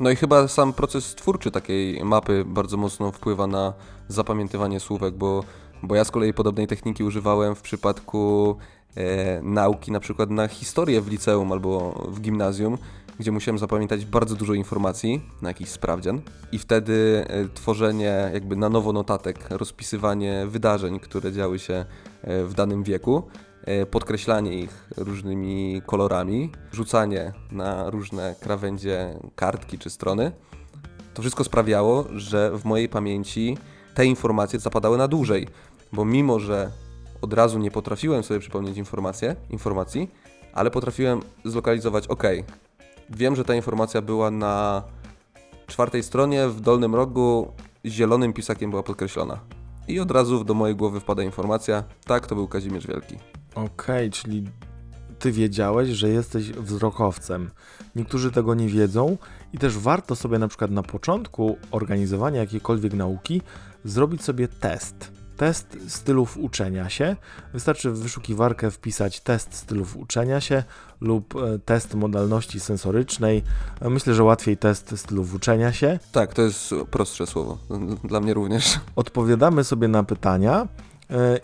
No 0.00 0.10
i 0.10 0.16
chyba 0.16 0.48
sam 0.48 0.72
proces 0.72 1.14
twórczy 1.14 1.50
takiej 1.50 2.04
mapy 2.04 2.44
bardzo 2.46 2.76
mocno 2.76 3.12
wpływa 3.12 3.46
na 3.46 3.72
zapamiętywanie 4.08 4.80
słówek, 4.80 5.14
bo, 5.14 5.44
bo 5.82 5.94
ja 5.94 6.04
z 6.04 6.10
kolei 6.10 6.34
podobnej 6.34 6.66
techniki 6.66 7.04
używałem 7.04 7.54
w 7.54 7.62
przypadku 7.62 8.56
e, 8.96 9.42
nauki 9.42 9.92
na 9.92 10.00
przykład 10.00 10.30
na 10.30 10.48
historię 10.48 11.00
w 11.00 11.08
liceum 11.08 11.52
albo 11.52 11.90
w 12.08 12.20
gimnazjum, 12.20 12.78
gdzie 13.18 13.32
musiałem 13.32 13.58
zapamiętać 13.58 14.04
bardzo 14.04 14.34
dużo 14.34 14.54
informacji 14.54 15.22
na 15.42 15.50
jakiś 15.50 15.68
sprawdzian 15.68 16.20
i 16.52 16.58
wtedy 16.58 17.24
e, 17.28 17.48
tworzenie 17.48 18.30
jakby 18.32 18.56
na 18.56 18.68
nowo 18.68 18.92
notatek, 18.92 19.50
rozpisywanie 19.50 20.46
wydarzeń, 20.46 21.00
które 21.00 21.32
działy 21.32 21.58
się 21.58 21.84
e, 22.22 22.44
w 22.44 22.54
danym 22.54 22.82
wieku, 22.82 23.22
podkreślanie 23.90 24.58
ich 24.58 24.88
różnymi 24.96 25.82
kolorami, 25.86 26.50
rzucanie 26.72 27.32
na 27.52 27.90
różne 27.90 28.34
krawędzie 28.40 29.18
kartki 29.36 29.78
czy 29.78 29.90
strony, 29.90 30.32
to 31.14 31.22
wszystko 31.22 31.44
sprawiało, 31.44 32.04
że 32.14 32.58
w 32.58 32.64
mojej 32.64 32.88
pamięci 32.88 33.58
te 33.94 34.06
informacje 34.06 34.58
zapadały 34.58 34.98
na 34.98 35.08
dłużej, 35.08 35.48
bo 35.92 36.04
mimo, 36.04 36.40
że 36.40 36.70
od 37.22 37.32
razu 37.32 37.58
nie 37.58 37.70
potrafiłem 37.70 38.22
sobie 38.22 38.40
przypomnieć 38.40 38.76
informacje, 38.76 39.36
informacji, 39.50 40.10
ale 40.52 40.70
potrafiłem 40.70 41.20
zlokalizować, 41.44 42.06
ok, 42.06 42.22
wiem, 43.10 43.36
że 43.36 43.44
ta 43.44 43.54
informacja 43.54 44.02
była 44.02 44.30
na 44.30 44.82
czwartej 45.66 46.02
stronie, 46.02 46.48
w 46.48 46.60
dolnym 46.60 46.94
rogu, 46.94 47.52
zielonym 47.84 48.32
pisakiem 48.32 48.70
była 48.70 48.82
podkreślona. 48.82 49.40
I 49.88 50.00
od 50.00 50.10
razu 50.10 50.44
do 50.44 50.54
mojej 50.54 50.76
głowy 50.76 51.00
wpada 51.00 51.22
informacja, 51.22 51.84
tak, 52.04 52.26
to 52.26 52.34
był 52.34 52.48
Kazimierz 52.48 52.86
Wielki. 52.86 53.16
Okej, 53.54 54.10
czyli 54.10 54.44
ty 55.18 55.32
wiedziałeś, 55.32 55.88
że 55.88 56.08
jesteś 56.08 56.50
wzrokowcem. 56.52 57.50
Niektórzy 57.96 58.30
tego 58.30 58.54
nie 58.54 58.68
wiedzą 58.68 59.18
i 59.52 59.58
też 59.58 59.78
warto 59.78 60.16
sobie 60.16 60.38
na 60.38 60.48
przykład 60.48 60.70
na 60.70 60.82
początku 60.82 61.58
organizowania 61.70 62.40
jakiejkolwiek 62.40 62.92
nauki 62.92 63.42
zrobić 63.84 64.22
sobie 64.22 64.48
test. 64.48 65.12
Test 65.36 65.76
stylów 65.88 66.36
uczenia 66.36 66.88
się. 66.88 67.16
Wystarczy 67.52 67.90
w 67.90 67.98
wyszukiwarkę 67.98 68.70
wpisać 68.70 69.20
test 69.20 69.54
stylów 69.54 69.96
uczenia 69.96 70.40
się 70.40 70.64
lub 71.00 71.34
e, 71.36 71.58
test 71.58 71.94
modalności 71.94 72.60
sensorycznej. 72.60 73.42
E, 73.80 73.90
Myślę, 73.90 74.14
że 74.14 74.24
łatwiej 74.24 74.56
test 74.56 74.98
stylów 74.98 75.34
uczenia 75.34 75.72
się. 75.72 75.98
Tak, 76.12 76.34
to 76.34 76.42
jest 76.42 76.74
prostsze 76.90 77.26
słowo. 77.26 77.58
Dla 78.04 78.20
mnie 78.20 78.34
również. 78.34 78.80
odpowiadamy 78.96 79.64
sobie 79.64 79.88
na 79.88 80.02
pytania 80.04 80.68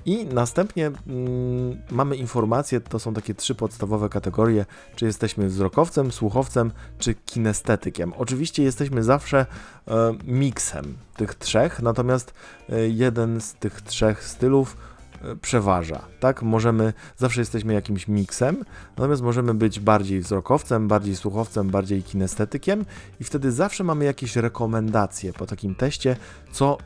i 0.07 0.27
następnie 0.27 0.87
mm, 0.87 1.83
mamy 1.91 2.17
informacje, 2.17 2.81
to 2.81 2.99
są 2.99 3.15
takie 3.15 3.35
trzy 3.35 3.55
podstawowe 3.55 4.09
kategorie, 4.09 4.67
czy 4.97 5.07
jesteśmy 5.07 5.49
wzrokowcem, 5.49 6.13
słuchowcem, 6.13 6.73
czy 6.99 7.15
kinestetykiem. 7.15 8.13
Oczywiście 8.19 8.63
jesteśmy 8.63 9.03
zawsze 9.03 9.47
e, 9.89 10.15
miksem 10.25 10.97
tych 11.17 11.35
trzech, 11.35 11.83
natomiast 11.83 12.35
e, 12.69 12.89
jeden 12.89 13.41
z 13.41 13.55
tych 13.55 13.83
trzech 13.83 14.25
stylów 14.25 14.77
e, 15.23 15.37
przeważa, 15.37 16.05
tak? 16.21 16.43
Możemy, 16.43 16.93
zawsze 17.17 17.41
jesteśmy 17.41 17.75
jakimś 17.75 18.09
miksem, 18.09 18.65
natomiast 18.97 19.23
możemy 19.23 19.55
być 19.55 19.81
bardziej 19.81 20.21
wzrokowcem, 20.21 20.89
bardziej 20.89 21.17
słuchowcem, 21.17 21.71
bardziej 21.71 22.03
kinestetykiem 22.03 22.85
i 23.21 23.25
wtedy 23.25 23.53
zawsze 23.53 23.85
mamy 23.85 24.05
jakieś 24.05 24.37
rekomendacje 24.37 25.33
po 25.33 25.47
takim 25.47 25.75
teście, 25.75 26.17
co 26.53 26.79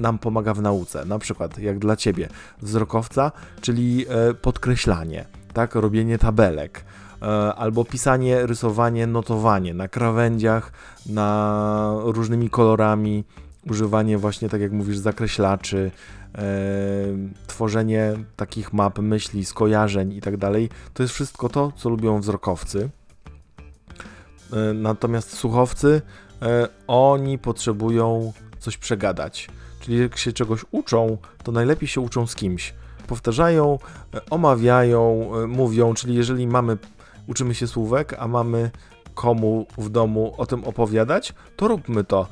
nam 0.00 0.18
pomaga 0.18 0.54
w 0.54 0.62
nauce. 0.62 1.04
Na 1.04 1.18
przykład, 1.18 1.58
jak 1.58 1.78
dla 1.78 1.96
ciebie, 1.96 2.28
wzrokowca, 2.62 3.32
czyli 3.60 4.06
e, 4.08 4.34
podkreślanie, 4.34 5.24
tak, 5.52 5.74
robienie 5.74 6.18
tabelek, 6.18 6.84
e, 7.22 7.26
albo 7.54 7.84
pisanie, 7.84 8.46
rysowanie, 8.46 9.06
notowanie 9.06 9.74
na 9.74 9.88
krawędziach, 9.88 10.72
na 11.06 11.94
różnymi 12.04 12.50
kolorami, 12.50 13.24
używanie 13.70 14.18
właśnie, 14.18 14.48
tak 14.48 14.60
jak 14.60 14.72
mówisz, 14.72 14.98
zakreślaczy, 14.98 15.90
e, 16.34 16.42
tworzenie 17.46 18.12
takich 18.36 18.72
map 18.72 18.98
myśli, 18.98 19.44
skojarzeń 19.44 20.12
i 20.12 20.20
tak 20.20 20.36
dalej. 20.36 20.68
To 20.94 21.02
jest 21.02 21.14
wszystko 21.14 21.48
to, 21.48 21.72
co 21.76 21.88
lubią 21.88 22.20
wzrokowcy. 22.20 22.90
Natomiast 24.74 25.32
słuchowcy, 25.32 26.02
oni 26.86 27.38
potrzebują 27.38 28.32
coś 28.62 28.76
przegadać. 28.76 29.48
Czyli 29.80 29.98
jak 29.98 30.16
się 30.16 30.32
czegoś 30.32 30.64
uczą, 30.70 31.18
to 31.44 31.52
najlepiej 31.52 31.88
się 31.88 32.00
uczą 32.00 32.26
z 32.26 32.34
kimś. 32.34 32.74
Powtarzają, 33.06 33.78
e, 34.14 34.20
omawiają, 34.30 35.30
e, 35.36 35.46
mówią, 35.46 35.94
czyli 35.94 36.14
jeżeli 36.14 36.46
mamy, 36.46 36.78
uczymy 37.26 37.54
się 37.54 37.66
słówek, 37.66 38.14
a 38.18 38.28
mamy 38.28 38.70
komu 39.14 39.66
w 39.78 39.88
domu 39.88 40.34
o 40.36 40.46
tym 40.46 40.64
opowiadać, 40.64 41.34
to 41.56 41.68
róbmy 41.68 42.04
to. 42.04 42.28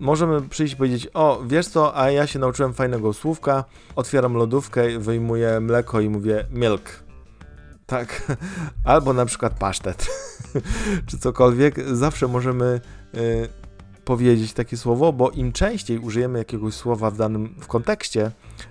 Możemy 0.00 0.48
przyjść 0.48 0.74
i 0.74 0.76
powiedzieć, 0.76 1.08
o 1.14 1.42
wiesz 1.46 1.68
co, 1.68 1.96
a 1.96 2.10
ja 2.10 2.26
się 2.26 2.38
nauczyłem 2.38 2.74
fajnego 2.74 3.12
słówka, 3.12 3.64
otwieram 3.96 4.34
lodówkę, 4.34 4.98
wyjmuję 4.98 5.60
mleko 5.60 6.00
i 6.00 6.08
mówię 6.08 6.46
milk. 6.50 6.82
Tak, 7.86 8.22
albo 8.84 9.12
na 9.12 9.26
przykład 9.26 9.58
pasztet, 9.58 10.06
czy 11.06 11.18
cokolwiek. 11.18 11.88
Zawsze 11.88 12.28
możemy 12.28 12.80
y, 13.14 13.59
powiedzieć 14.10 14.52
takie 14.52 14.76
słowo, 14.76 15.12
bo 15.12 15.30
im 15.30 15.52
częściej 15.52 15.98
użyjemy 15.98 16.38
jakiegoś 16.38 16.74
słowa 16.74 17.10
w 17.10 17.16
danym 17.16 17.54
w 17.60 17.66
kontekście, 17.66 18.30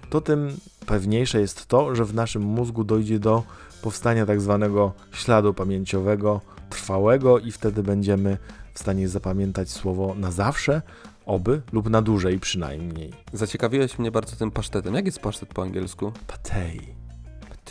to 0.10 0.22
tym 0.22 0.58
pewniejsze 0.86 1.42
jest 1.42 1.66
to, 1.66 1.96
że 1.96 2.06
w 2.06 2.14
naszym 2.14 2.42
mózgu 2.42 2.84
dojdzie 2.84 3.20
do 3.20 3.44
powstania 3.82 4.26
tak 4.26 4.42
zwanego 4.42 4.94
śladu 5.12 5.54
pamięciowego, 5.54 6.42
trwałego 6.70 7.40
i 7.40 7.52
wtedy 7.52 7.84
będziemy 7.84 8.38
w 8.74 8.80
stanie 8.80 9.08
zapamiętać 9.10 9.70
słowo 9.70 10.16
na 10.16 10.32
zawsze, 10.32 10.82
oby 11.26 11.62
lub 11.72 11.90
na 11.90 12.02
dłużej 12.02 12.40
przynajmniej. 12.40 13.14
Zaciekawiłeś 13.34 14.00
mnie 14.00 14.12
bardzo 14.12 14.36
tym 14.36 14.52
pasztetem. 14.52 14.96
Jak 14.96 15.06
jest 15.06 15.20
pasztet 15.20 15.50
po 15.50 15.62
angielsku? 15.62 16.12
Patej. 16.28 16.96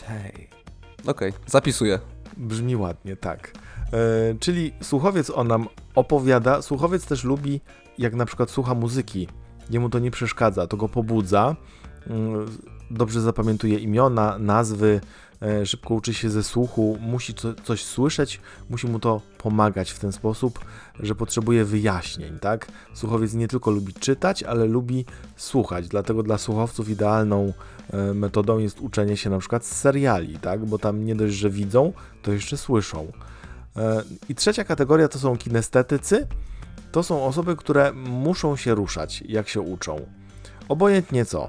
Tej. 0.06 0.48
Okej, 1.06 1.32
zapisuję. 1.46 1.98
Brzmi 2.36 2.76
ładnie, 2.76 3.16
tak. 3.16 3.52
E, 3.92 4.34
czyli 4.40 4.72
słuchowiec 4.80 5.30
on 5.30 5.48
nam 5.48 5.66
opowiada. 5.94 6.62
Słuchowiec 6.62 7.06
też 7.06 7.24
lubi, 7.24 7.60
jak 7.98 8.14
na 8.14 8.26
przykład 8.26 8.50
słucha 8.50 8.74
muzyki. 8.74 9.28
Jemu 9.70 9.90
to 9.90 9.98
nie 9.98 10.10
przeszkadza, 10.10 10.66
to 10.66 10.76
go 10.76 10.88
pobudza. 10.88 11.56
Mm, 12.06 12.46
Dobrze 12.90 13.20
zapamiętuje 13.20 13.78
imiona, 13.78 14.38
nazwy, 14.38 15.00
e, 15.42 15.66
szybko 15.66 15.94
uczy 15.94 16.14
się 16.14 16.30
ze 16.30 16.42
słuchu, 16.42 16.98
musi 17.00 17.34
co, 17.34 17.54
coś 17.54 17.84
słyszeć, 17.84 18.40
musi 18.70 18.86
mu 18.86 18.98
to 18.98 19.20
pomagać 19.38 19.90
w 19.90 19.98
ten 19.98 20.12
sposób, 20.12 20.58
że 21.00 21.14
potrzebuje 21.14 21.64
wyjaśnień, 21.64 22.38
tak? 22.38 22.68
Słuchowiec 22.94 23.34
nie 23.34 23.48
tylko 23.48 23.70
lubi 23.70 23.94
czytać, 23.94 24.42
ale 24.42 24.66
lubi 24.66 25.04
słuchać, 25.36 25.88
dlatego 25.88 26.22
dla 26.22 26.38
słuchowców 26.38 26.88
idealną 26.88 27.52
e, 27.90 28.14
metodą 28.14 28.58
jest 28.58 28.80
uczenie 28.80 29.16
się 29.16 29.30
na 29.30 29.38
przykład 29.38 29.64
z 29.64 29.76
seriali, 29.76 30.38
tak? 30.38 30.66
Bo 30.66 30.78
tam 30.78 31.04
nie 31.04 31.14
dość, 31.14 31.34
że 31.34 31.50
widzą, 31.50 31.92
to 32.22 32.32
jeszcze 32.32 32.56
słyszą. 32.56 33.12
E, 33.78 34.02
I 34.28 34.34
trzecia 34.34 34.64
kategoria 34.64 35.08
to 35.08 35.18
są 35.18 35.36
kinestetycy. 35.36 36.26
To 36.92 37.02
są 37.02 37.24
osoby, 37.24 37.56
które 37.56 37.92
muszą 37.92 38.56
się 38.56 38.74
ruszać, 38.74 39.22
jak 39.28 39.48
się 39.48 39.60
uczą. 39.60 40.06
Obojętnie 40.68 41.24
co. 41.24 41.48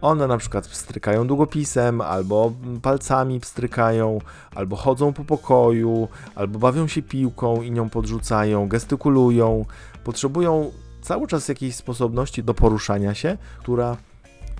One 0.00 0.26
na 0.26 0.38
przykład 0.38 0.68
pstrykają 0.68 1.26
długopisem, 1.26 2.00
albo 2.00 2.52
palcami 2.82 3.40
pstrykają, 3.40 4.18
albo 4.54 4.76
chodzą 4.76 5.12
po 5.12 5.24
pokoju, 5.24 6.08
albo 6.34 6.58
bawią 6.58 6.88
się 6.88 7.02
piłką 7.02 7.62
i 7.62 7.70
nią 7.70 7.90
podrzucają, 7.90 8.68
gestykulują. 8.68 9.64
Potrzebują 10.04 10.72
cały 11.02 11.26
czas 11.26 11.48
jakiejś 11.48 11.74
sposobności 11.74 12.44
do 12.44 12.54
poruszania 12.54 13.14
się, 13.14 13.38
która 13.58 13.96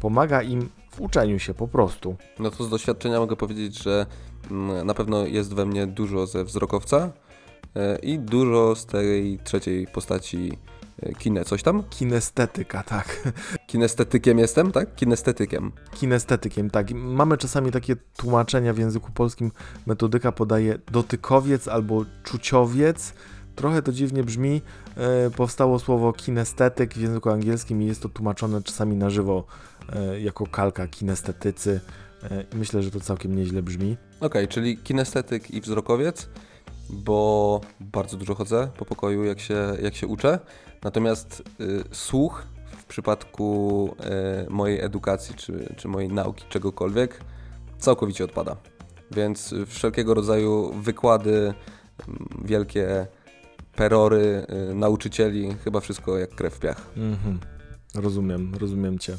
pomaga 0.01 0.43
im 0.43 0.69
w 0.99 1.01
uczeniu 1.01 1.39
się 1.39 1.55
po 1.55 1.69
prostu. 1.69 2.17
No 2.39 2.51
to 2.51 2.65
z 2.65 2.71
doświadczenia 2.71 3.19
mogę 3.21 3.37
powiedzieć, 3.37 3.83
że 3.83 4.07
mm, 4.51 4.87
na 4.87 4.95
pewno 4.95 5.27
jest 5.27 5.55
we 5.55 5.67
mnie 5.67 5.87
dużo 5.87 6.27
ze 6.27 6.45
wzrokowca 6.45 7.11
e, 7.77 7.99
i 7.99 8.19
dużo 8.19 8.75
z 8.75 8.87
tej 8.87 9.39
trzeciej 9.45 9.87
postaci 9.87 10.59
e, 11.03 11.15
kine 11.15 11.45
coś 11.45 11.63
tam. 11.63 11.83
Kinestetyka, 11.91 12.83
tak. 12.83 13.33
Kinestetykiem 13.67 14.39
jestem, 14.39 14.73
tak? 14.73 14.95
Kinestetykiem. 14.95 15.73
Kinestetykiem, 15.95 16.71
tak. 16.71 16.91
Mamy 16.95 17.37
czasami 17.37 17.73
takie 17.73 17.97
tłumaczenia 18.17 18.75
w 18.75 18.79
języku 18.79 19.13
polskim. 19.13 19.53
Metodyka 19.87 20.33
podaje 20.33 20.79
dotykowiec 20.93 21.69
albo 21.69 22.05
czuciowiec. 22.25 23.15
Trochę 23.59 23.83
to 23.83 23.93
dziwnie 23.93 24.25
brzmi. 24.25 24.63
E, 24.97 25.31
powstało 25.31 25.79
słowo 25.79 26.13
kinestetyk 26.13 26.95
w 26.95 27.01
języku 27.01 27.31
angielskim 27.31 27.83
i 27.83 27.87
jest 27.87 28.03
to 28.03 28.09
tłumaczone 28.09 28.63
czasami 28.63 28.97
na 28.97 29.11
żywo 29.11 29.45
e, 29.93 30.21
jako 30.21 30.47
kalka 30.47 30.87
kinestetycy. 30.87 31.81
E, 32.23 32.45
myślę, 32.55 32.83
że 32.83 32.91
to 32.91 33.01
całkiem 33.01 33.37
nieźle 33.37 33.63
brzmi. 33.63 33.97
Okej, 34.21 34.49
czyli 34.49 34.79
kinestetyk 34.79 35.51
i 35.51 35.61
wzrokowiec, 35.61 36.29
bo 36.91 37.61
bardzo 37.81 38.17
dużo 38.17 38.35
chodzę 38.35 38.69
po 38.77 38.85
pokoju, 38.85 39.25
jak 39.25 39.41
się, 39.41 39.77
jak 39.83 39.95
się 39.95 40.07
uczę. 40.07 40.39
Natomiast 40.83 41.43
y, 41.61 41.85
słuch 41.93 42.47
w 42.79 42.85
przypadku 42.85 43.95
y, 44.47 44.51
mojej 44.51 44.81
edukacji 44.81 45.35
czy, 45.35 45.75
czy 45.77 45.89
mojej 45.89 46.09
nauki 46.09 46.45
czegokolwiek 46.49 47.21
całkowicie 47.79 48.25
odpada. 48.25 48.57
Więc 49.11 49.55
wszelkiego 49.67 50.15
rodzaju 50.15 50.73
wykłady, 50.73 51.55
mm, 52.09 52.29
wielkie 52.45 53.07
perory 53.79 54.47
y, 54.71 54.75
nauczycieli, 54.75 55.57
chyba 55.65 55.81
wszystko 55.81 56.19
jak 56.19 56.31
krew 56.31 56.55
w 56.55 56.59
piach. 56.59 56.87
Mhm. 56.97 57.39
Rozumiem, 57.95 58.55
rozumiem 58.55 58.99
cię. 58.99 59.17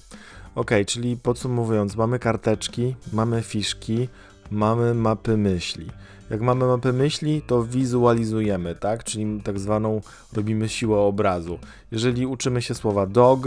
Ok, 0.55 0.71
czyli 0.87 1.17
podsumowując, 1.17 1.95
mamy 1.95 2.19
karteczki, 2.19 2.95
mamy 3.13 3.41
fiszki, 3.41 4.07
mamy 4.51 4.93
mapy 4.93 5.37
myśli. 5.37 5.87
Jak 6.29 6.41
mamy 6.41 6.65
mapy 6.65 6.93
myśli, 6.93 7.41
to 7.41 7.63
wizualizujemy, 7.63 8.75
tak? 8.75 9.03
Czyli 9.03 9.41
tak 9.43 9.59
zwaną 9.59 10.01
robimy 10.33 10.69
siłę 10.69 10.97
obrazu. 10.97 11.59
Jeżeli 11.91 12.25
uczymy 12.25 12.61
się 12.61 12.75
słowa 12.75 13.05
dog, 13.05 13.39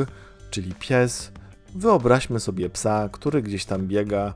czyli 0.51 0.75
pies, 0.75 1.33
wyobraźmy 1.75 2.41
sobie 2.41 2.71
psa, 2.71 3.09
który 3.13 3.43
gdzieś 3.43 3.65
tam 3.65 3.87
biega. 3.87 4.35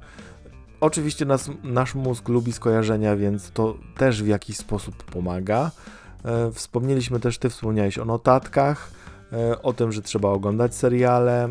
Oczywiście 0.80 1.24
nas, 1.24 1.50
nasz 1.64 1.94
mózg 1.94 2.28
lubi 2.28 2.52
skojarzenia, 2.52 3.16
więc 3.16 3.50
to 3.50 3.76
też 3.96 4.22
w 4.22 4.26
jakiś 4.26 4.56
sposób 4.56 5.04
pomaga. 5.04 5.70
E, 6.26 6.52
wspomnieliśmy 6.52 7.20
też, 7.20 7.38
ty 7.38 7.50
wspomniałeś 7.50 7.98
o 7.98 8.04
notatkach 8.04 8.90
E, 9.32 9.62
o 9.62 9.72
tym, 9.72 9.92
że 9.92 10.02
trzeba 10.02 10.28
oglądać 10.28 10.74
seriale, 10.74 11.48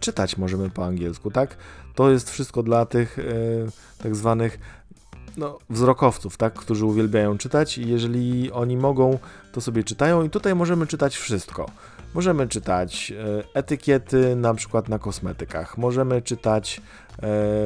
czytać 0.00 0.36
możemy 0.36 0.70
po 0.70 0.84
angielsku, 0.84 1.30
tak? 1.30 1.56
To 1.94 2.10
jest 2.10 2.30
wszystko 2.30 2.62
dla 2.62 2.86
tych 2.86 3.18
e, 3.18 3.22
tak 4.02 4.16
zwanych 4.16 4.58
no, 5.36 5.58
wzrokowców, 5.70 6.36
tak, 6.36 6.54
którzy 6.54 6.86
uwielbiają 6.86 7.38
czytać 7.38 7.78
i 7.78 7.88
jeżeli 7.88 8.52
oni 8.52 8.76
mogą, 8.76 9.18
to 9.52 9.60
sobie 9.60 9.84
czytają 9.84 10.22
i 10.22 10.30
tutaj 10.30 10.54
możemy 10.54 10.86
czytać 10.86 11.16
wszystko. 11.16 11.70
Możemy 12.14 12.48
czytać 12.48 13.12
etykiety 13.54 14.36
na 14.36 14.54
przykład 14.54 14.88
na 14.88 14.98
kosmetykach, 14.98 15.78
możemy 15.78 16.22
czytać 16.22 16.80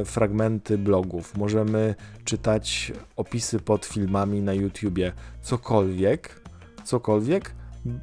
fragmenty 0.04 0.78
blogów, 0.78 1.36
możemy 1.36 1.94
czytać 2.24 2.92
opisy 3.16 3.60
pod 3.60 3.84
filmami 3.84 4.42
na 4.42 4.52
YouTubie, 4.54 5.12
cokolwiek, 5.42 6.41
cokolwiek, 6.84 7.54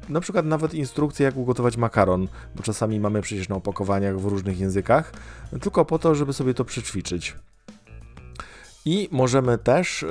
na 0.08 0.20
przykład 0.20 0.46
nawet 0.46 0.74
instrukcje, 0.74 1.26
jak 1.26 1.36
ugotować 1.36 1.76
makaron, 1.76 2.28
bo 2.56 2.62
czasami 2.62 3.00
mamy 3.00 3.20
przecież 3.20 3.48
na 3.48 3.56
opakowaniach 3.56 4.20
w 4.20 4.24
różnych 4.24 4.60
językach, 4.60 5.12
tylko 5.60 5.84
po 5.84 5.98
to, 5.98 6.14
żeby 6.14 6.32
sobie 6.32 6.54
to 6.54 6.64
przećwiczyć. 6.64 7.36
I 8.84 9.08
możemy 9.12 9.58
też 9.58 10.02
e, 10.02 10.06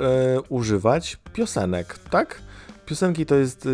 używać 0.48 1.18
piosenek, 1.32 1.98
tak? 2.10 2.42
Piosenki 2.86 3.26
to 3.26 3.34
jest 3.34 3.66
e, 3.66 3.70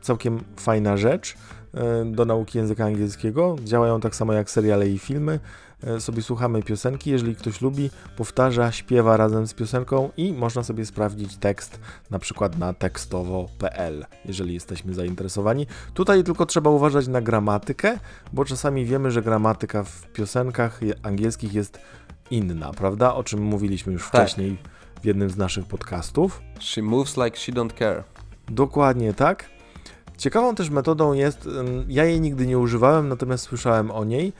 całkiem 0.00 0.40
fajna 0.56 0.96
rzecz 0.96 1.34
e, 1.74 2.04
do 2.04 2.24
nauki 2.24 2.58
języka 2.58 2.84
angielskiego. 2.84 3.56
Działają 3.64 4.00
tak 4.00 4.14
samo 4.14 4.32
jak 4.32 4.50
seriale 4.50 4.88
i 4.88 4.98
filmy. 4.98 5.40
E, 5.86 6.00
sobie 6.00 6.22
słuchamy 6.22 6.62
piosenki, 6.62 7.10
jeżeli 7.10 7.36
ktoś 7.36 7.60
lubi, 7.60 7.90
powtarza, 8.16 8.72
śpiewa 8.72 9.16
razem 9.16 9.46
z 9.46 9.54
piosenką 9.54 10.10
i 10.16 10.32
można 10.32 10.62
sobie 10.62 10.86
sprawdzić 10.86 11.36
tekst 11.36 11.80
na 12.10 12.18
przykład 12.18 12.58
na 12.58 12.74
tekstowo.pl, 12.74 14.06
jeżeli 14.24 14.54
jesteśmy 14.54 14.94
zainteresowani. 14.94 15.66
Tutaj 15.94 16.24
tylko 16.24 16.46
trzeba 16.46 16.70
uważać 16.70 17.08
na 17.08 17.20
gramatykę, 17.20 17.98
bo 18.32 18.44
czasami 18.44 18.84
wiemy, 18.84 19.10
że 19.10 19.22
gramatyka 19.22 19.84
w 19.84 20.06
piosenkach 20.12 20.80
angielskich 21.02 21.54
jest 21.54 21.78
inna, 22.30 22.72
prawda? 22.72 23.14
O 23.14 23.24
czym 23.24 23.42
mówiliśmy 23.42 23.92
już 23.92 24.10
tak. 24.10 24.10
wcześniej 24.10 24.58
w 25.02 25.04
jednym 25.04 25.30
z 25.30 25.36
naszych 25.36 25.66
podcastów. 25.66 26.42
She 26.60 26.82
moves 26.82 27.16
like 27.16 27.36
she 27.36 27.52
don't 27.52 27.78
care. 27.78 28.04
Dokładnie 28.48 29.14
tak. 29.14 29.44
Ciekawą 30.18 30.54
też 30.54 30.70
metodą 30.70 31.12
jest, 31.12 31.48
ja 31.88 32.04
jej 32.04 32.20
nigdy 32.20 32.46
nie 32.46 32.58
używałem, 32.58 33.08
natomiast 33.08 33.44
słyszałem 33.44 33.90
o 33.90 34.04
niej, 34.04 34.32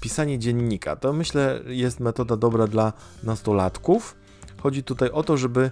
pisanie 0.00 0.38
dziennika. 0.38 0.96
To 0.96 1.12
myślę 1.12 1.60
jest 1.66 2.00
metoda 2.00 2.36
dobra 2.36 2.66
dla 2.66 2.92
nastolatków. 3.22 4.16
Chodzi 4.62 4.82
tutaj 4.82 5.10
o 5.10 5.22
to, 5.22 5.36
żeby 5.36 5.70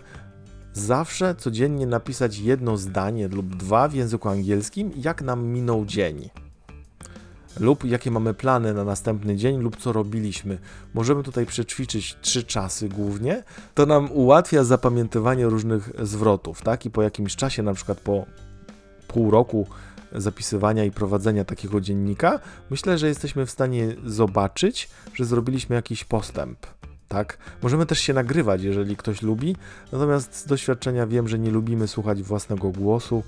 zawsze 0.73 1.35
codziennie 1.35 1.87
napisać 1.87 2.39
jedno 2.39 2.77
zdanie 2.77 3.29
lub 3.29 3.57
dwa 3.57 3.89
w 3.89 3.95
języku 3.95 4.29
angielskim, 4.29 4.93
jak 4.97 5.23
nam 5.23 5.45
minął 5.45 5.85
dzień. 5.85 6.31
Lub 7.61 7.85
jakie 7.85 8.11
mamy 8.11 8.35
plany 8.35 8.75
na 8.75 8.85
następny 8.85 9.37
dzień, 9.37 9.61
lub 9.61 9.77
co 9.77 9.93
robiliśmy. 9.93 10.59
Możemy 10.95 11.23
tutaj 11.23 11.47
przećwiczyć 11.47 12.17
trzy 12.21 12.45
czasy 12.45 12.89
głównie. 12.89 13.43
To 13.75 13.87
nam 13.87 14.13
ułatwia 14.13 14.65
zapamiętywanie 14.65 15.47
różnych 15.47 15.91
zwrotów, 16.03 16.63
tak? 16.63 16.87
I 16.87 16.91
po 16.91 17.03
jakimś 17.03 17.37
czasie, 17.37 17.63
na 17.63 17.75
przykład 17.75 18.01
po 18.01 18.27
pół 19.09 19.31
roku, 19.31 19.67
zapisywania 20.13 20.85
i 20.85 20.91
prowadzenia 20.91 21.45
takiego 21.45 21.81
dziennika, 21.81 22.41
myślę, 22.71 22.99
że 22.99 23.09
jesteśmy 23.09 23.47
w 23.47 23.51
stanie 23.51 23.97
zobaczyć, 24.05 24.89
że 25.15 25.25
zrobiliśmy 25.25 25.77
jakiś 25.77 26.05
postęp. 26.05 26.67
Tak, 27.09 27.39
możemy 27.63 27.87
też 27.87 28.01
się 28.01 28.13
nagrywać, 28.13 28.63
jeżeli 28.63 28.97
ktoś 28.97 29.23
lubi, 29.23 29.57
natomiast 29.93 30.35
z 30.35 30.47
doświadczenia 30.47 31.07
wiem, 31.07 31.29
że 31.29 31.39
nie 31.39 31.51
lubimy 31.51 31.89
słuchać 31.89 32.23
własnego 32.23 32.71
głosu, 32.71 33.23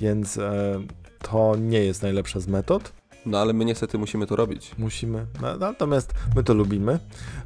więc 0.00 0.38
e, 0.38 0.80
to 1.18 1.56
nie 1.56 1.84
jest 1.84 2.02
najlepsza 2.02 2.40
z 2.40 2.46
metod. 2.46 2.92
No 3.26 3.38
ale 3.38 3.52
my 3.52 3.64
niestety 3.64 3.98
musimy 3.98 4.26
to 4.26 4.36
robić. 4.36 4.70
Musimy, 4.78 5.26
no, 5.42 5.56
natomiast 5.56 6.14
my 6.36 6.42
to 6.42 6.54
lubimy. 6.54 6.98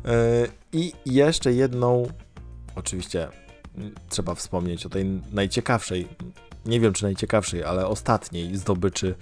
E, 0.04 0.46
I 0.72 0.92
jeszcze 1.06 1.52
jedną, 1.52 2.06
oczywiście 2.74 3.28
trzeba 4.08 4.34
wspomnieć 4.34 4.86
o 4.86 4.88
tej 4.88 5.04
najciekawszej 5.32 6.08
nie 6.66 6.80
wiem 6.80 6.92
czy 6.92 7.02
najciekawszej, 7.02 7.64
ale 7.64 7.86
ostatniej 7.86 8.56
zdobyczy 8.56 9.14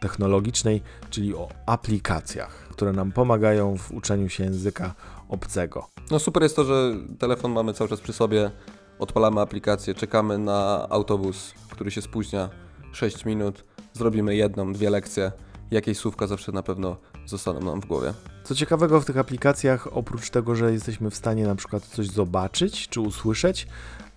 technologicznej, 0.00 0.82
czyli 1.10 1.34
o 1.34 1.48
aplikacjach, 1.66 2.68
które 2.70 2.92
nam 2.92 3.12
pomagają 3.12 3.78
w 3.78 3.92
uczeniu 3.92 4.28
się 4.28 4.44
języka 4.44 4.94
obcego. 5.28 5.88
No 6.10 6.18
super 6.18 6.42
jest 6.42 6.56
to, 6.56 6.64
że 6.64 6.94
telefon 7.18 7.52
mamy 7.52 7.74
cały 7.74 7.90
czas 7.90 8.00
przy 8.00 8.12
sobie, 8.12 8.50
odpalamy 8.98 9.40
aplikację, 9.40 9.94
czekamy 9.94 10.38
na 10.38 10.86
autobus, 10.90 11.54
który 11.70 11.90
się 11.90 12.02
spóźnia 12.02 12.48
6 12.92 13.24
minut, 13.24 13.64
zrobimy 13.92 14.36
jedną, 14.36 14.72
dwie 14.72 14.90
lekcje, 14.90 15.32
jakieś 15.70 15.98
słówka 15.98 16.26
zawsze 16.26 16.52
na 16.52 16.62
pewno 16.62 16.96
zostaną 17.26 17.60
nam 17.60 17.80
w 17.80 17.86
głowie. 17.86 18.14
Co 18.44 18.54
ciekawego 18.54 19.00
w 19.00 19.04
tych 19.04 19.18
aplikacjach, 19.18 19.96
oprócz 19.96 20.30
tego, 20.30 20.54
że 20.54 20.72
jesteśmy 20.72 21.10
w 21.10 21.16
stanie 21.16 21.46
na 21.46 21.54
przykład 21.54 21.82
coś 21.86 22.06
zobaczyć 22.06 22.88
czy 22.88 23.00
usłyszeć, 23.00 23.66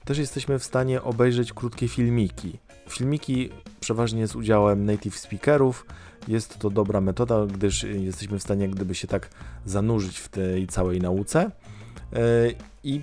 też 0.06 0.18
jesteśmy 0.18 0.60
w 0.60 0.64
stanie 0.64 1.02
obejrzeć 1.02 1.54
krótkie 1.54 1.88
filmiki. 1.88 2.60
Filmiki 2.90 3.50
przeważnie 3.80 4.28
z 4.28 4.36
udziałem 4.36 4.86
native 4.86 5.18
speakerów. 5.18 5.86
Jest 6.28 6.60
to 6.60 6.70
dobra 6.70 7.02
metoda, 7.02 7.46
gdyż 7.46 7.84
jesteśmy 7.84 8.40
w 8.40 8.44
stanie 8.44 8.70
gdyby 8.70 8.96
się 8.96 9.08
tak 9.08 9.30
zanurzyć 9.66 10.20
w 10.20 10.30
tej 10.30 10.68
całej 10.68 11.00
nauce. 11.00 11.52
E, 12.14 12.22
I 12.84 13.02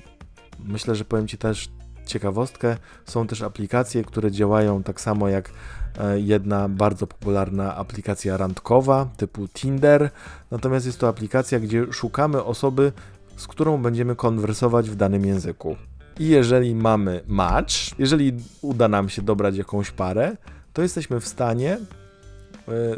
myślę, 0.65 0.95
że 0.95 1.05
powiem 1.05 1.29
Ci 1.29 1.39
też 1.39 1.69
ciekawostkę. 2.07 2.77
Są 3.05 3.27
też 3.27 3.43
aplikacje, 3.43 4.05
które 4.05 4.31
działają 4.31 4.83
tak 4.83 5.01
samo 5.01 5.29
jak 5.29 5.51
e, 5.99 6.21
jedna 6.21 6.69
bardzo 6.69 7.07
popularna 7.07 7.77
aplikacja 7.77 8.37
randkowa 8.37 9.09
typu 9.17 9.49
Tinder. 9.49 10.11
Natomiast 10.51 10.87
jest 10.87 11.01
to 11.01 11.09
aplikacja, 11.09 11.61
gdzie 11.61 11.93
szukamy 11.93 12.45
osoby, 12.45 12.93
z 13.37 13.47
którą 13.47 13.83
będziemy 13.83 14.17
konwersować 14.17 14.91
w 14.91 14.97
danym 14.97 15.27
języku. 15.27 15.77
I 16.19 16.29
jeżeli 16.29 16.75
mamy 16.75 17.21
match, 17.27 17.75
jeżeli 17.99 18.33
uda 18.63 18.89
nam 18.89 19.09
się 19.09 19.23
dobrać 19.23 19.57
jakąś 19.57 19.91
parę, 19.91 20.37
to 20.73 20.83
jesteśmy 20.83 21.21
w 21.21 21.27
stanie 21.29 21.73
e, 21.73 21.81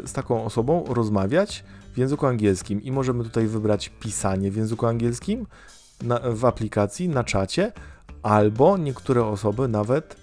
z 0.07 0.13
taką 0.13 0.45
osobą 0.45 0.83
rozmawiać 0.87 1.63
w 1.93 1.97
języku 1.97 2.25
angielskim 2.25 2.83
i 2.83 2.91
możemy 2.91 3.23
tutaj 3.23 3.47
wybrać 3.47 3.89
pisanie 3.89 4.51
w 4.51 4.55
języku 4.55 4.85
angielskim 4.85 5.47
na, 6.01 6.19
w 6.19 6.45
aplikacji, 6.45 7.09
na 7.09 7.23
czacie, 7.23 7.71
albo 8.23 8.77
niektóre 8.77 9.25
osoby 9.25 9.67
nawet 9.67 10.15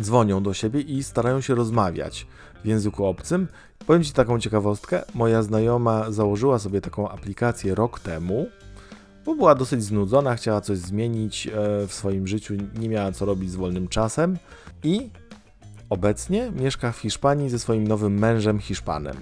dzwonią 0.00 0.42
do 0.42 0.54
siebie 0.54 0.80
i 0.80 1.02
starają 1.02 1.40
się 1.40 1.54
rozmawiać 1.54 2.26
w 2.64 2.66
języku 2.66 3.06
obcym. 3.06 3.48
Powiem 3.86 4.04
Ci 4.04 4.12
taką 4.12 4.40
ciekawostkę. 4.40 5.02
Moja 5.14 5.42
znajoma 5.42 6.10
założyła 6.10 6.58
sobie 6.58 6.80
taką 6.80 7.08
aplikację 7.08 7.74
rok 7.74 8.00
temu 8.00 8.46
bo 9.24 9.34
była 9.34 9.54
dosyć 9.54 9.84
znudzona, 9.84 10.34
chciała 10.34 10.60
coś 10.60 10.78
zmienić 10.78 11.46
e, 11.46 11.50
w 11.86 11.94
swoim 11.94 12.26
życiu, 12.26 12.54
nie 12.78 12.88
miała 12.88 13.12
co 13.12 13.24
robić 13.24 13.50
z 13.50 13.56
wolnym 13.56 13.88
czasem 13.88 14.36
i 14.84 15.10
Obecnie 15.92 16.52
mieszka 16.56 16.92
w 16.92 16.98
Hiszpanii 16.98 17.50
ze 17.50 17.58
swoim 17.58 17.88
nowym 17.88 18.18
mężem 18.18 18.58
Hiszpanem. 18.58 19.16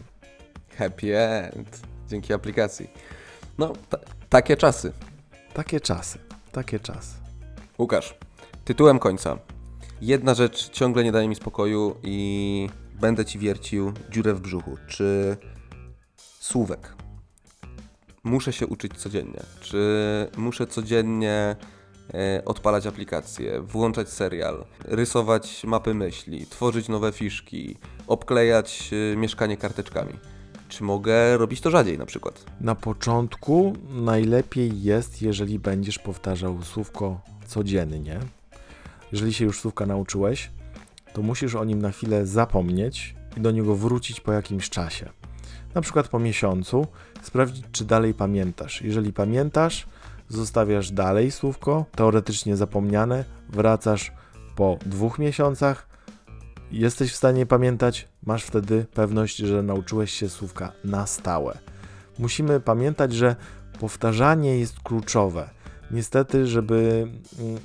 Happy 0.79 1.19
end. 1.19 1.81
Dzięki 2.09 2.33
aplikacji. 2.33 2.91
No, 3.59 3.73
ta, 3.89 3.99
takie 4.29 4.57
czasy. 4.57 4.93
Takie 5.55 5.81
czasy, 5.81 6.19
takie 6.53 6.81
czasy. 6.81 7.15
Łukasz, 7.79 8.15
tytułem 8.65 8.99
końca. 8.99 9.39
Jedna 10.01 10.35
rzecz 10.35 10.71
ciągle 10.71 11.05
nie 11.05 11.13
daje 11.13 11.29
mi 11.29 11.35
spokoju 11.35 11.97
i 12.03 12.69
będę 13.01 13.25
ci 13.25 13.39
wiercił 13.39 13.93
dziurę 14.11 14.35
w 14.35 14.41
brzuchu. 14.41 14.77
Czy 14.89 15.37
słówek 16.17 16.95
muszę 18.25 18.53
się 18.53 18.67
uczyć 18.67 18.97
codziennie? 18.97 19.41
Czy 19.61 19.79
muszę 20.37 20.67
codziennie 20.67 21.57
e, 22.15 22.43
odpalać 22.45 22.87
aplikacje, 22.87 23.61
włączać 23.61 24.09
serial, 24.09 24.65
rysować 24.85 25.65
mapy 25.65 25.95
myśli, 25.95 26.47
tworzyć 26.47 26.89
nowe 26.89 27.13
fiszki, 27.13 27.77
obklejać 28.07 28.91
e, 29.13 29.17
mieszkanie 29.17 29.57
karteczkami? 29.57 30.13
Czy 30.69 30.85
mogę 30.85 31.37
robić 31.37 31.61
to 31.61 31.71
rzadziej 31.71 31.99
na 31.99 32.07
przykład? 32.07 32.45
Na 32.61 32.75
początku 32.75 33.73
najlepiej 33.91 34.83
jest, 34.83 35.23
jeżeli 35.23 35.59
będziesz 35.59 35.99
powtarzał 35.99 36.63
słówko 36.63 37.21
codziennie. 37.47 38.21
Jeżeli 39.13 39.35
się 39.35 39.45
już 39.45 39.61
słówka 39.61 39.87
nauczyłeś, 39.87 40.51
to 41.13 41.23
musisz 41.23 41.55
o 41.55 41.65
nim 41.65 41.83
na 41.83 41.91
chwilę 41.91 42.27
zapomnieć 42.27 43.15
i 43.37 43.41
do 43.41 43.51
niego 43.51 43.77
wrócić 43.77 44.21
po 44.21 44.33
jakimś 44.33 44.71
czasie. 44.71 45.11
Na 45.75 45.81
przykład 45.81 46.09
po 46.09 46.19
miesiącu, 46.19 46.87
sprawdzić, 47.23 47.65
czy 47.73 47.85
dalej 47.85 48.15
pamiętasz. 48.15 48.83
Jeżeli 48.83 49.13
pamiętasz, 49.13 49.87
zostawiasz 50.29 50.91
dalej 50.91 51.31
słówko, 51.31 51.85
teoretycznie 51.97 52.57
zapomniane, 52.57 53.25
wracasz 53.49 54.13
po 54.57 54.79
dwóch 54.87 55.19
miesiącach, 55.19 55.87
jesteś 56.71 57.13
w 57.13 57.17
stanie 57.17 57.47
pamiętać, 57.47 58.09
masz 58.27 58.45
wtedy 58.45 58.87
pewność, 58.95 59.37
że 59.37 59.63
nauczyłeś 59.63 60.13
się 60.13 60.29
słówka 60.29 60.73
na 60.85 61.07
stałe. 61.07 61.59
Musimy 62.19 62.61
pamiętać, 62.61 63.13
że 63.13 63.37
powtarzanie 63.81 64.59
jest 64.59 64.81
kluczowe. 64.81 65.51
Niestety, 65.91 66.47
żeby 66.47 67.09
mm, 67.41 67.59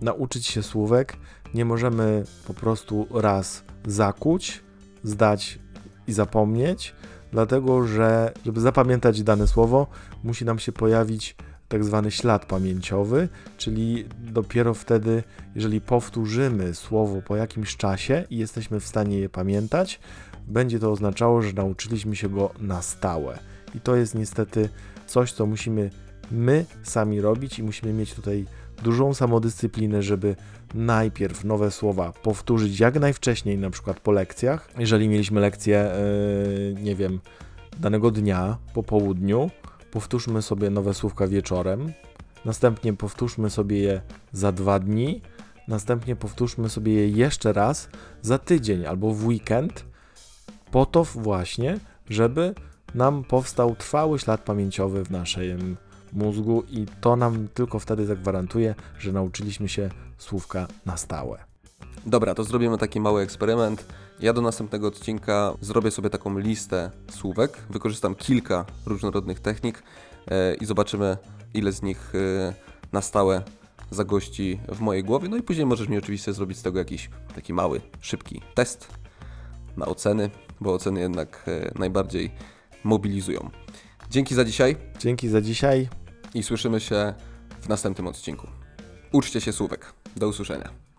nauczyć 0.00 0.46
się 0.46 0.62
słówek, 0.62 1.16
nie 1.54 1.64
możemy 1.64 2.24
po 2.46 2.54
prostu 2.54 3.06
raz 3.10 3.64
zakuć, 3.86 4.62
zdać 5.02 5.58
i 6.06 6.12
zapomnieć, 6.12 6.94
dlatego 7.32 7.86
że, 7.86 8.32
żeby 8.44 8.60
zapamiętać 8.60 9.22
dane 9.22 9.46
słowo, 9.46 9.86
musi 10.24 10.44
nam 10.44 10.58
się 10.58 10.72
pojawić 10.72 11.36
tak 11.68 11.84
zwany 11.84 12.10
ślad 12.10 12.46
pamięciowy, 12.46 13.28
czyli 13.58 14.04
dopiero 14.18 14.74
wtedy, 14.74 15.22
jeżeli 15.54 15.80
powtórzymy 15.80 16.74
słowo 16.74 17.22
po 17.22 17.36
jakimś 17.36 17.76
czasie 17.76 18.24
i 18.30 18.38
jesteśmy 18.38 18.80
w 18.80 18.86
stanie 18.86 19.18
je 19.18 19.28
pamiętać, 19.28 20.00
będzie 20.46 20.78
to 20.78 20.90
oznaczało, 20.90 21.42
że 21.42 21.52
nauczyliśmy 21.52 22.16
się 22.16 22.28
go 22.28 22.50
na 22.60 22.82
stałe. 22.82 23.38
I 23.74 23.80
to 23.80 23.96
jest 23.96 24.14
niestety 24.14 24.68
coś, 25.06 25.32
co 25.32 25.46
musimy 25.46 25.90
my 26.30 26.64
sami 26.82 27.20
robić 27.20 27.58
i 27.58 27.62
musimy 27.62 27.92
mieć 27.92 28.14
tutaj 28.14 28.46
dużą 28.82 29.14
samodyscyplinę, 29.14 30.02
żeby 30.02 30.36
najpierw 30.74 31.44
nowe 31.44 31.70
słowa 31.70 32.12
powtórzyć 32.12 32.80
jak 32.80 33.00
najwcześniej, 33.00 33.58
na 33.58 33.70
przykład 33.70 34.00
po 34.00 34.12
lekcjach. 34.12 34.68
Jeżeli 34.78 35.08
mieliśmy 35.08 35.40
lekcję, 35.40 35.90
yy, 36.74 36.82
nie 36.82 36.96
wiem, 36.96 37.20
danego 37.80 38.10
dnia 38.10 38.56
po 38.74 38.82
południu, 38.82 39.50
powtórzmy 39.90 40.42
sobie 40.42 40.70
nowe 40.70 40.94
słówka 40.94 41.26
wieczorem, 41.26 41.92
następnie 42.44 42.92
powtórzmy 42.92 43.50
sobie 43.50 43.78
je 43.78 44.00
za 44.32 44.52
dwa 44.52 44.78
dni, 44.78 45.22
następnie 45.68 46.16
powtórzmy 46.16 46.68
sobie 46.68 46.92
je 46.94 47.08
jeszcze 47.08 47.52
raz 47.52 47.88
za 48.22 48.38
tydzień 48.38 48.86
albo 48.86 49.14
w 49.14 49.26
weekend, 49.26 49.84
po 50.70 50.86
to 50.86 51.04
właśnie, 51.04 51.78
żeby 52.10 52.54
nam 52.94 53.24
powstał 53.24 53.76
trwały 53.76 54.18
ślad 54.18 54.40
pamięciowy 54.40 55.04
w 55.04 55.10
naszym 55.10 55.76
mózgu 56.12 56.64
i 56.70 56.86
to 57.00 57.16
nam 57.16 57.48
tylko 57.54 57.78
wtedy 57.78 58.06
zagwarantuje, 58.06 58.74
że 58.98 59.12
nauczyliśmy 59.12 59.68
się 59.68 59.90
słówka 60.18 60.66
na 60.86 60.96
stałe. 60.96 61.50
Dobra, 62.06 62.34
to 62.34 62.44
zrobimy 62.44 62.78
taki 62.78 63.00
mały 63.00 63.22
eksperyment. 63.22 63.86
Ja 64.20 64.32
do 64.32 64.40
następnego 64.40 64.86
odcinka 64.86 65.54
zrobię 65.60 65.90
sobie 65.90 66.10
taką 66.10 66.38
listę 66.38 66.90
słówek, 67.10 67.58
wykorzystam 67.70 68.14
kilka 68.14 68.64
różnorodnych 68.86 69.40
technik 69.40 69.82
e, 70.30 70.54
i 70.54 70.66
zobaczymy, 70.66 71.16
ile 71.54 71.72
z 71.72 71.82
nich 71.82 72.12
e, 72.14 72.54
na 72.92 73.00
stałe 73.00 73.42
zagości 73.90 74.60
w 74.68 74.80
mojej 74.80 75.04
głowie. 75.04 75.28
No 75.28 75.36
i 75.36 75.42
później 75.42 75.66
możesz 75.66 75.88
mi 75.88 75.98
oczywiście 75.98 76.32
zrobić 76.32 76.58
z 76.58 76.62
tego 76.62 76.78
jakiś 76.78 77.10
taki 77.34 77.52
mały, 77.52 77.80
szybki 78.00 78.42
test 78.54 78.88
na 79.76 79.86
oceny, 79.86 80.30
bo 80.60 80.74
oceny 80.74 81.00
jednak 81.00 81.44
e, 81.48 81.78
najbardziej 81.78 82.30
mobilizują. 82.84 83.50
Dzięki 84.10 84.34
za 84.34 84.44
dzisiaj 84.44 84.76
Dzięki 84.98 85.28
za 85.28 85.40
dzisiaj. 85.40 85.99
I 86.34 86.42
słyszymy 86.42 86.80
się 86.80 87.14
w 87.60 87.68
następnym 87.68 88.06
odcinku. 88.06 88.46
Uczcie 89.12 89.40
się 89.40 89.52
słówek. 89.52 89.92
Do 90.16 90.28
usłyszenia. 90.28 90.89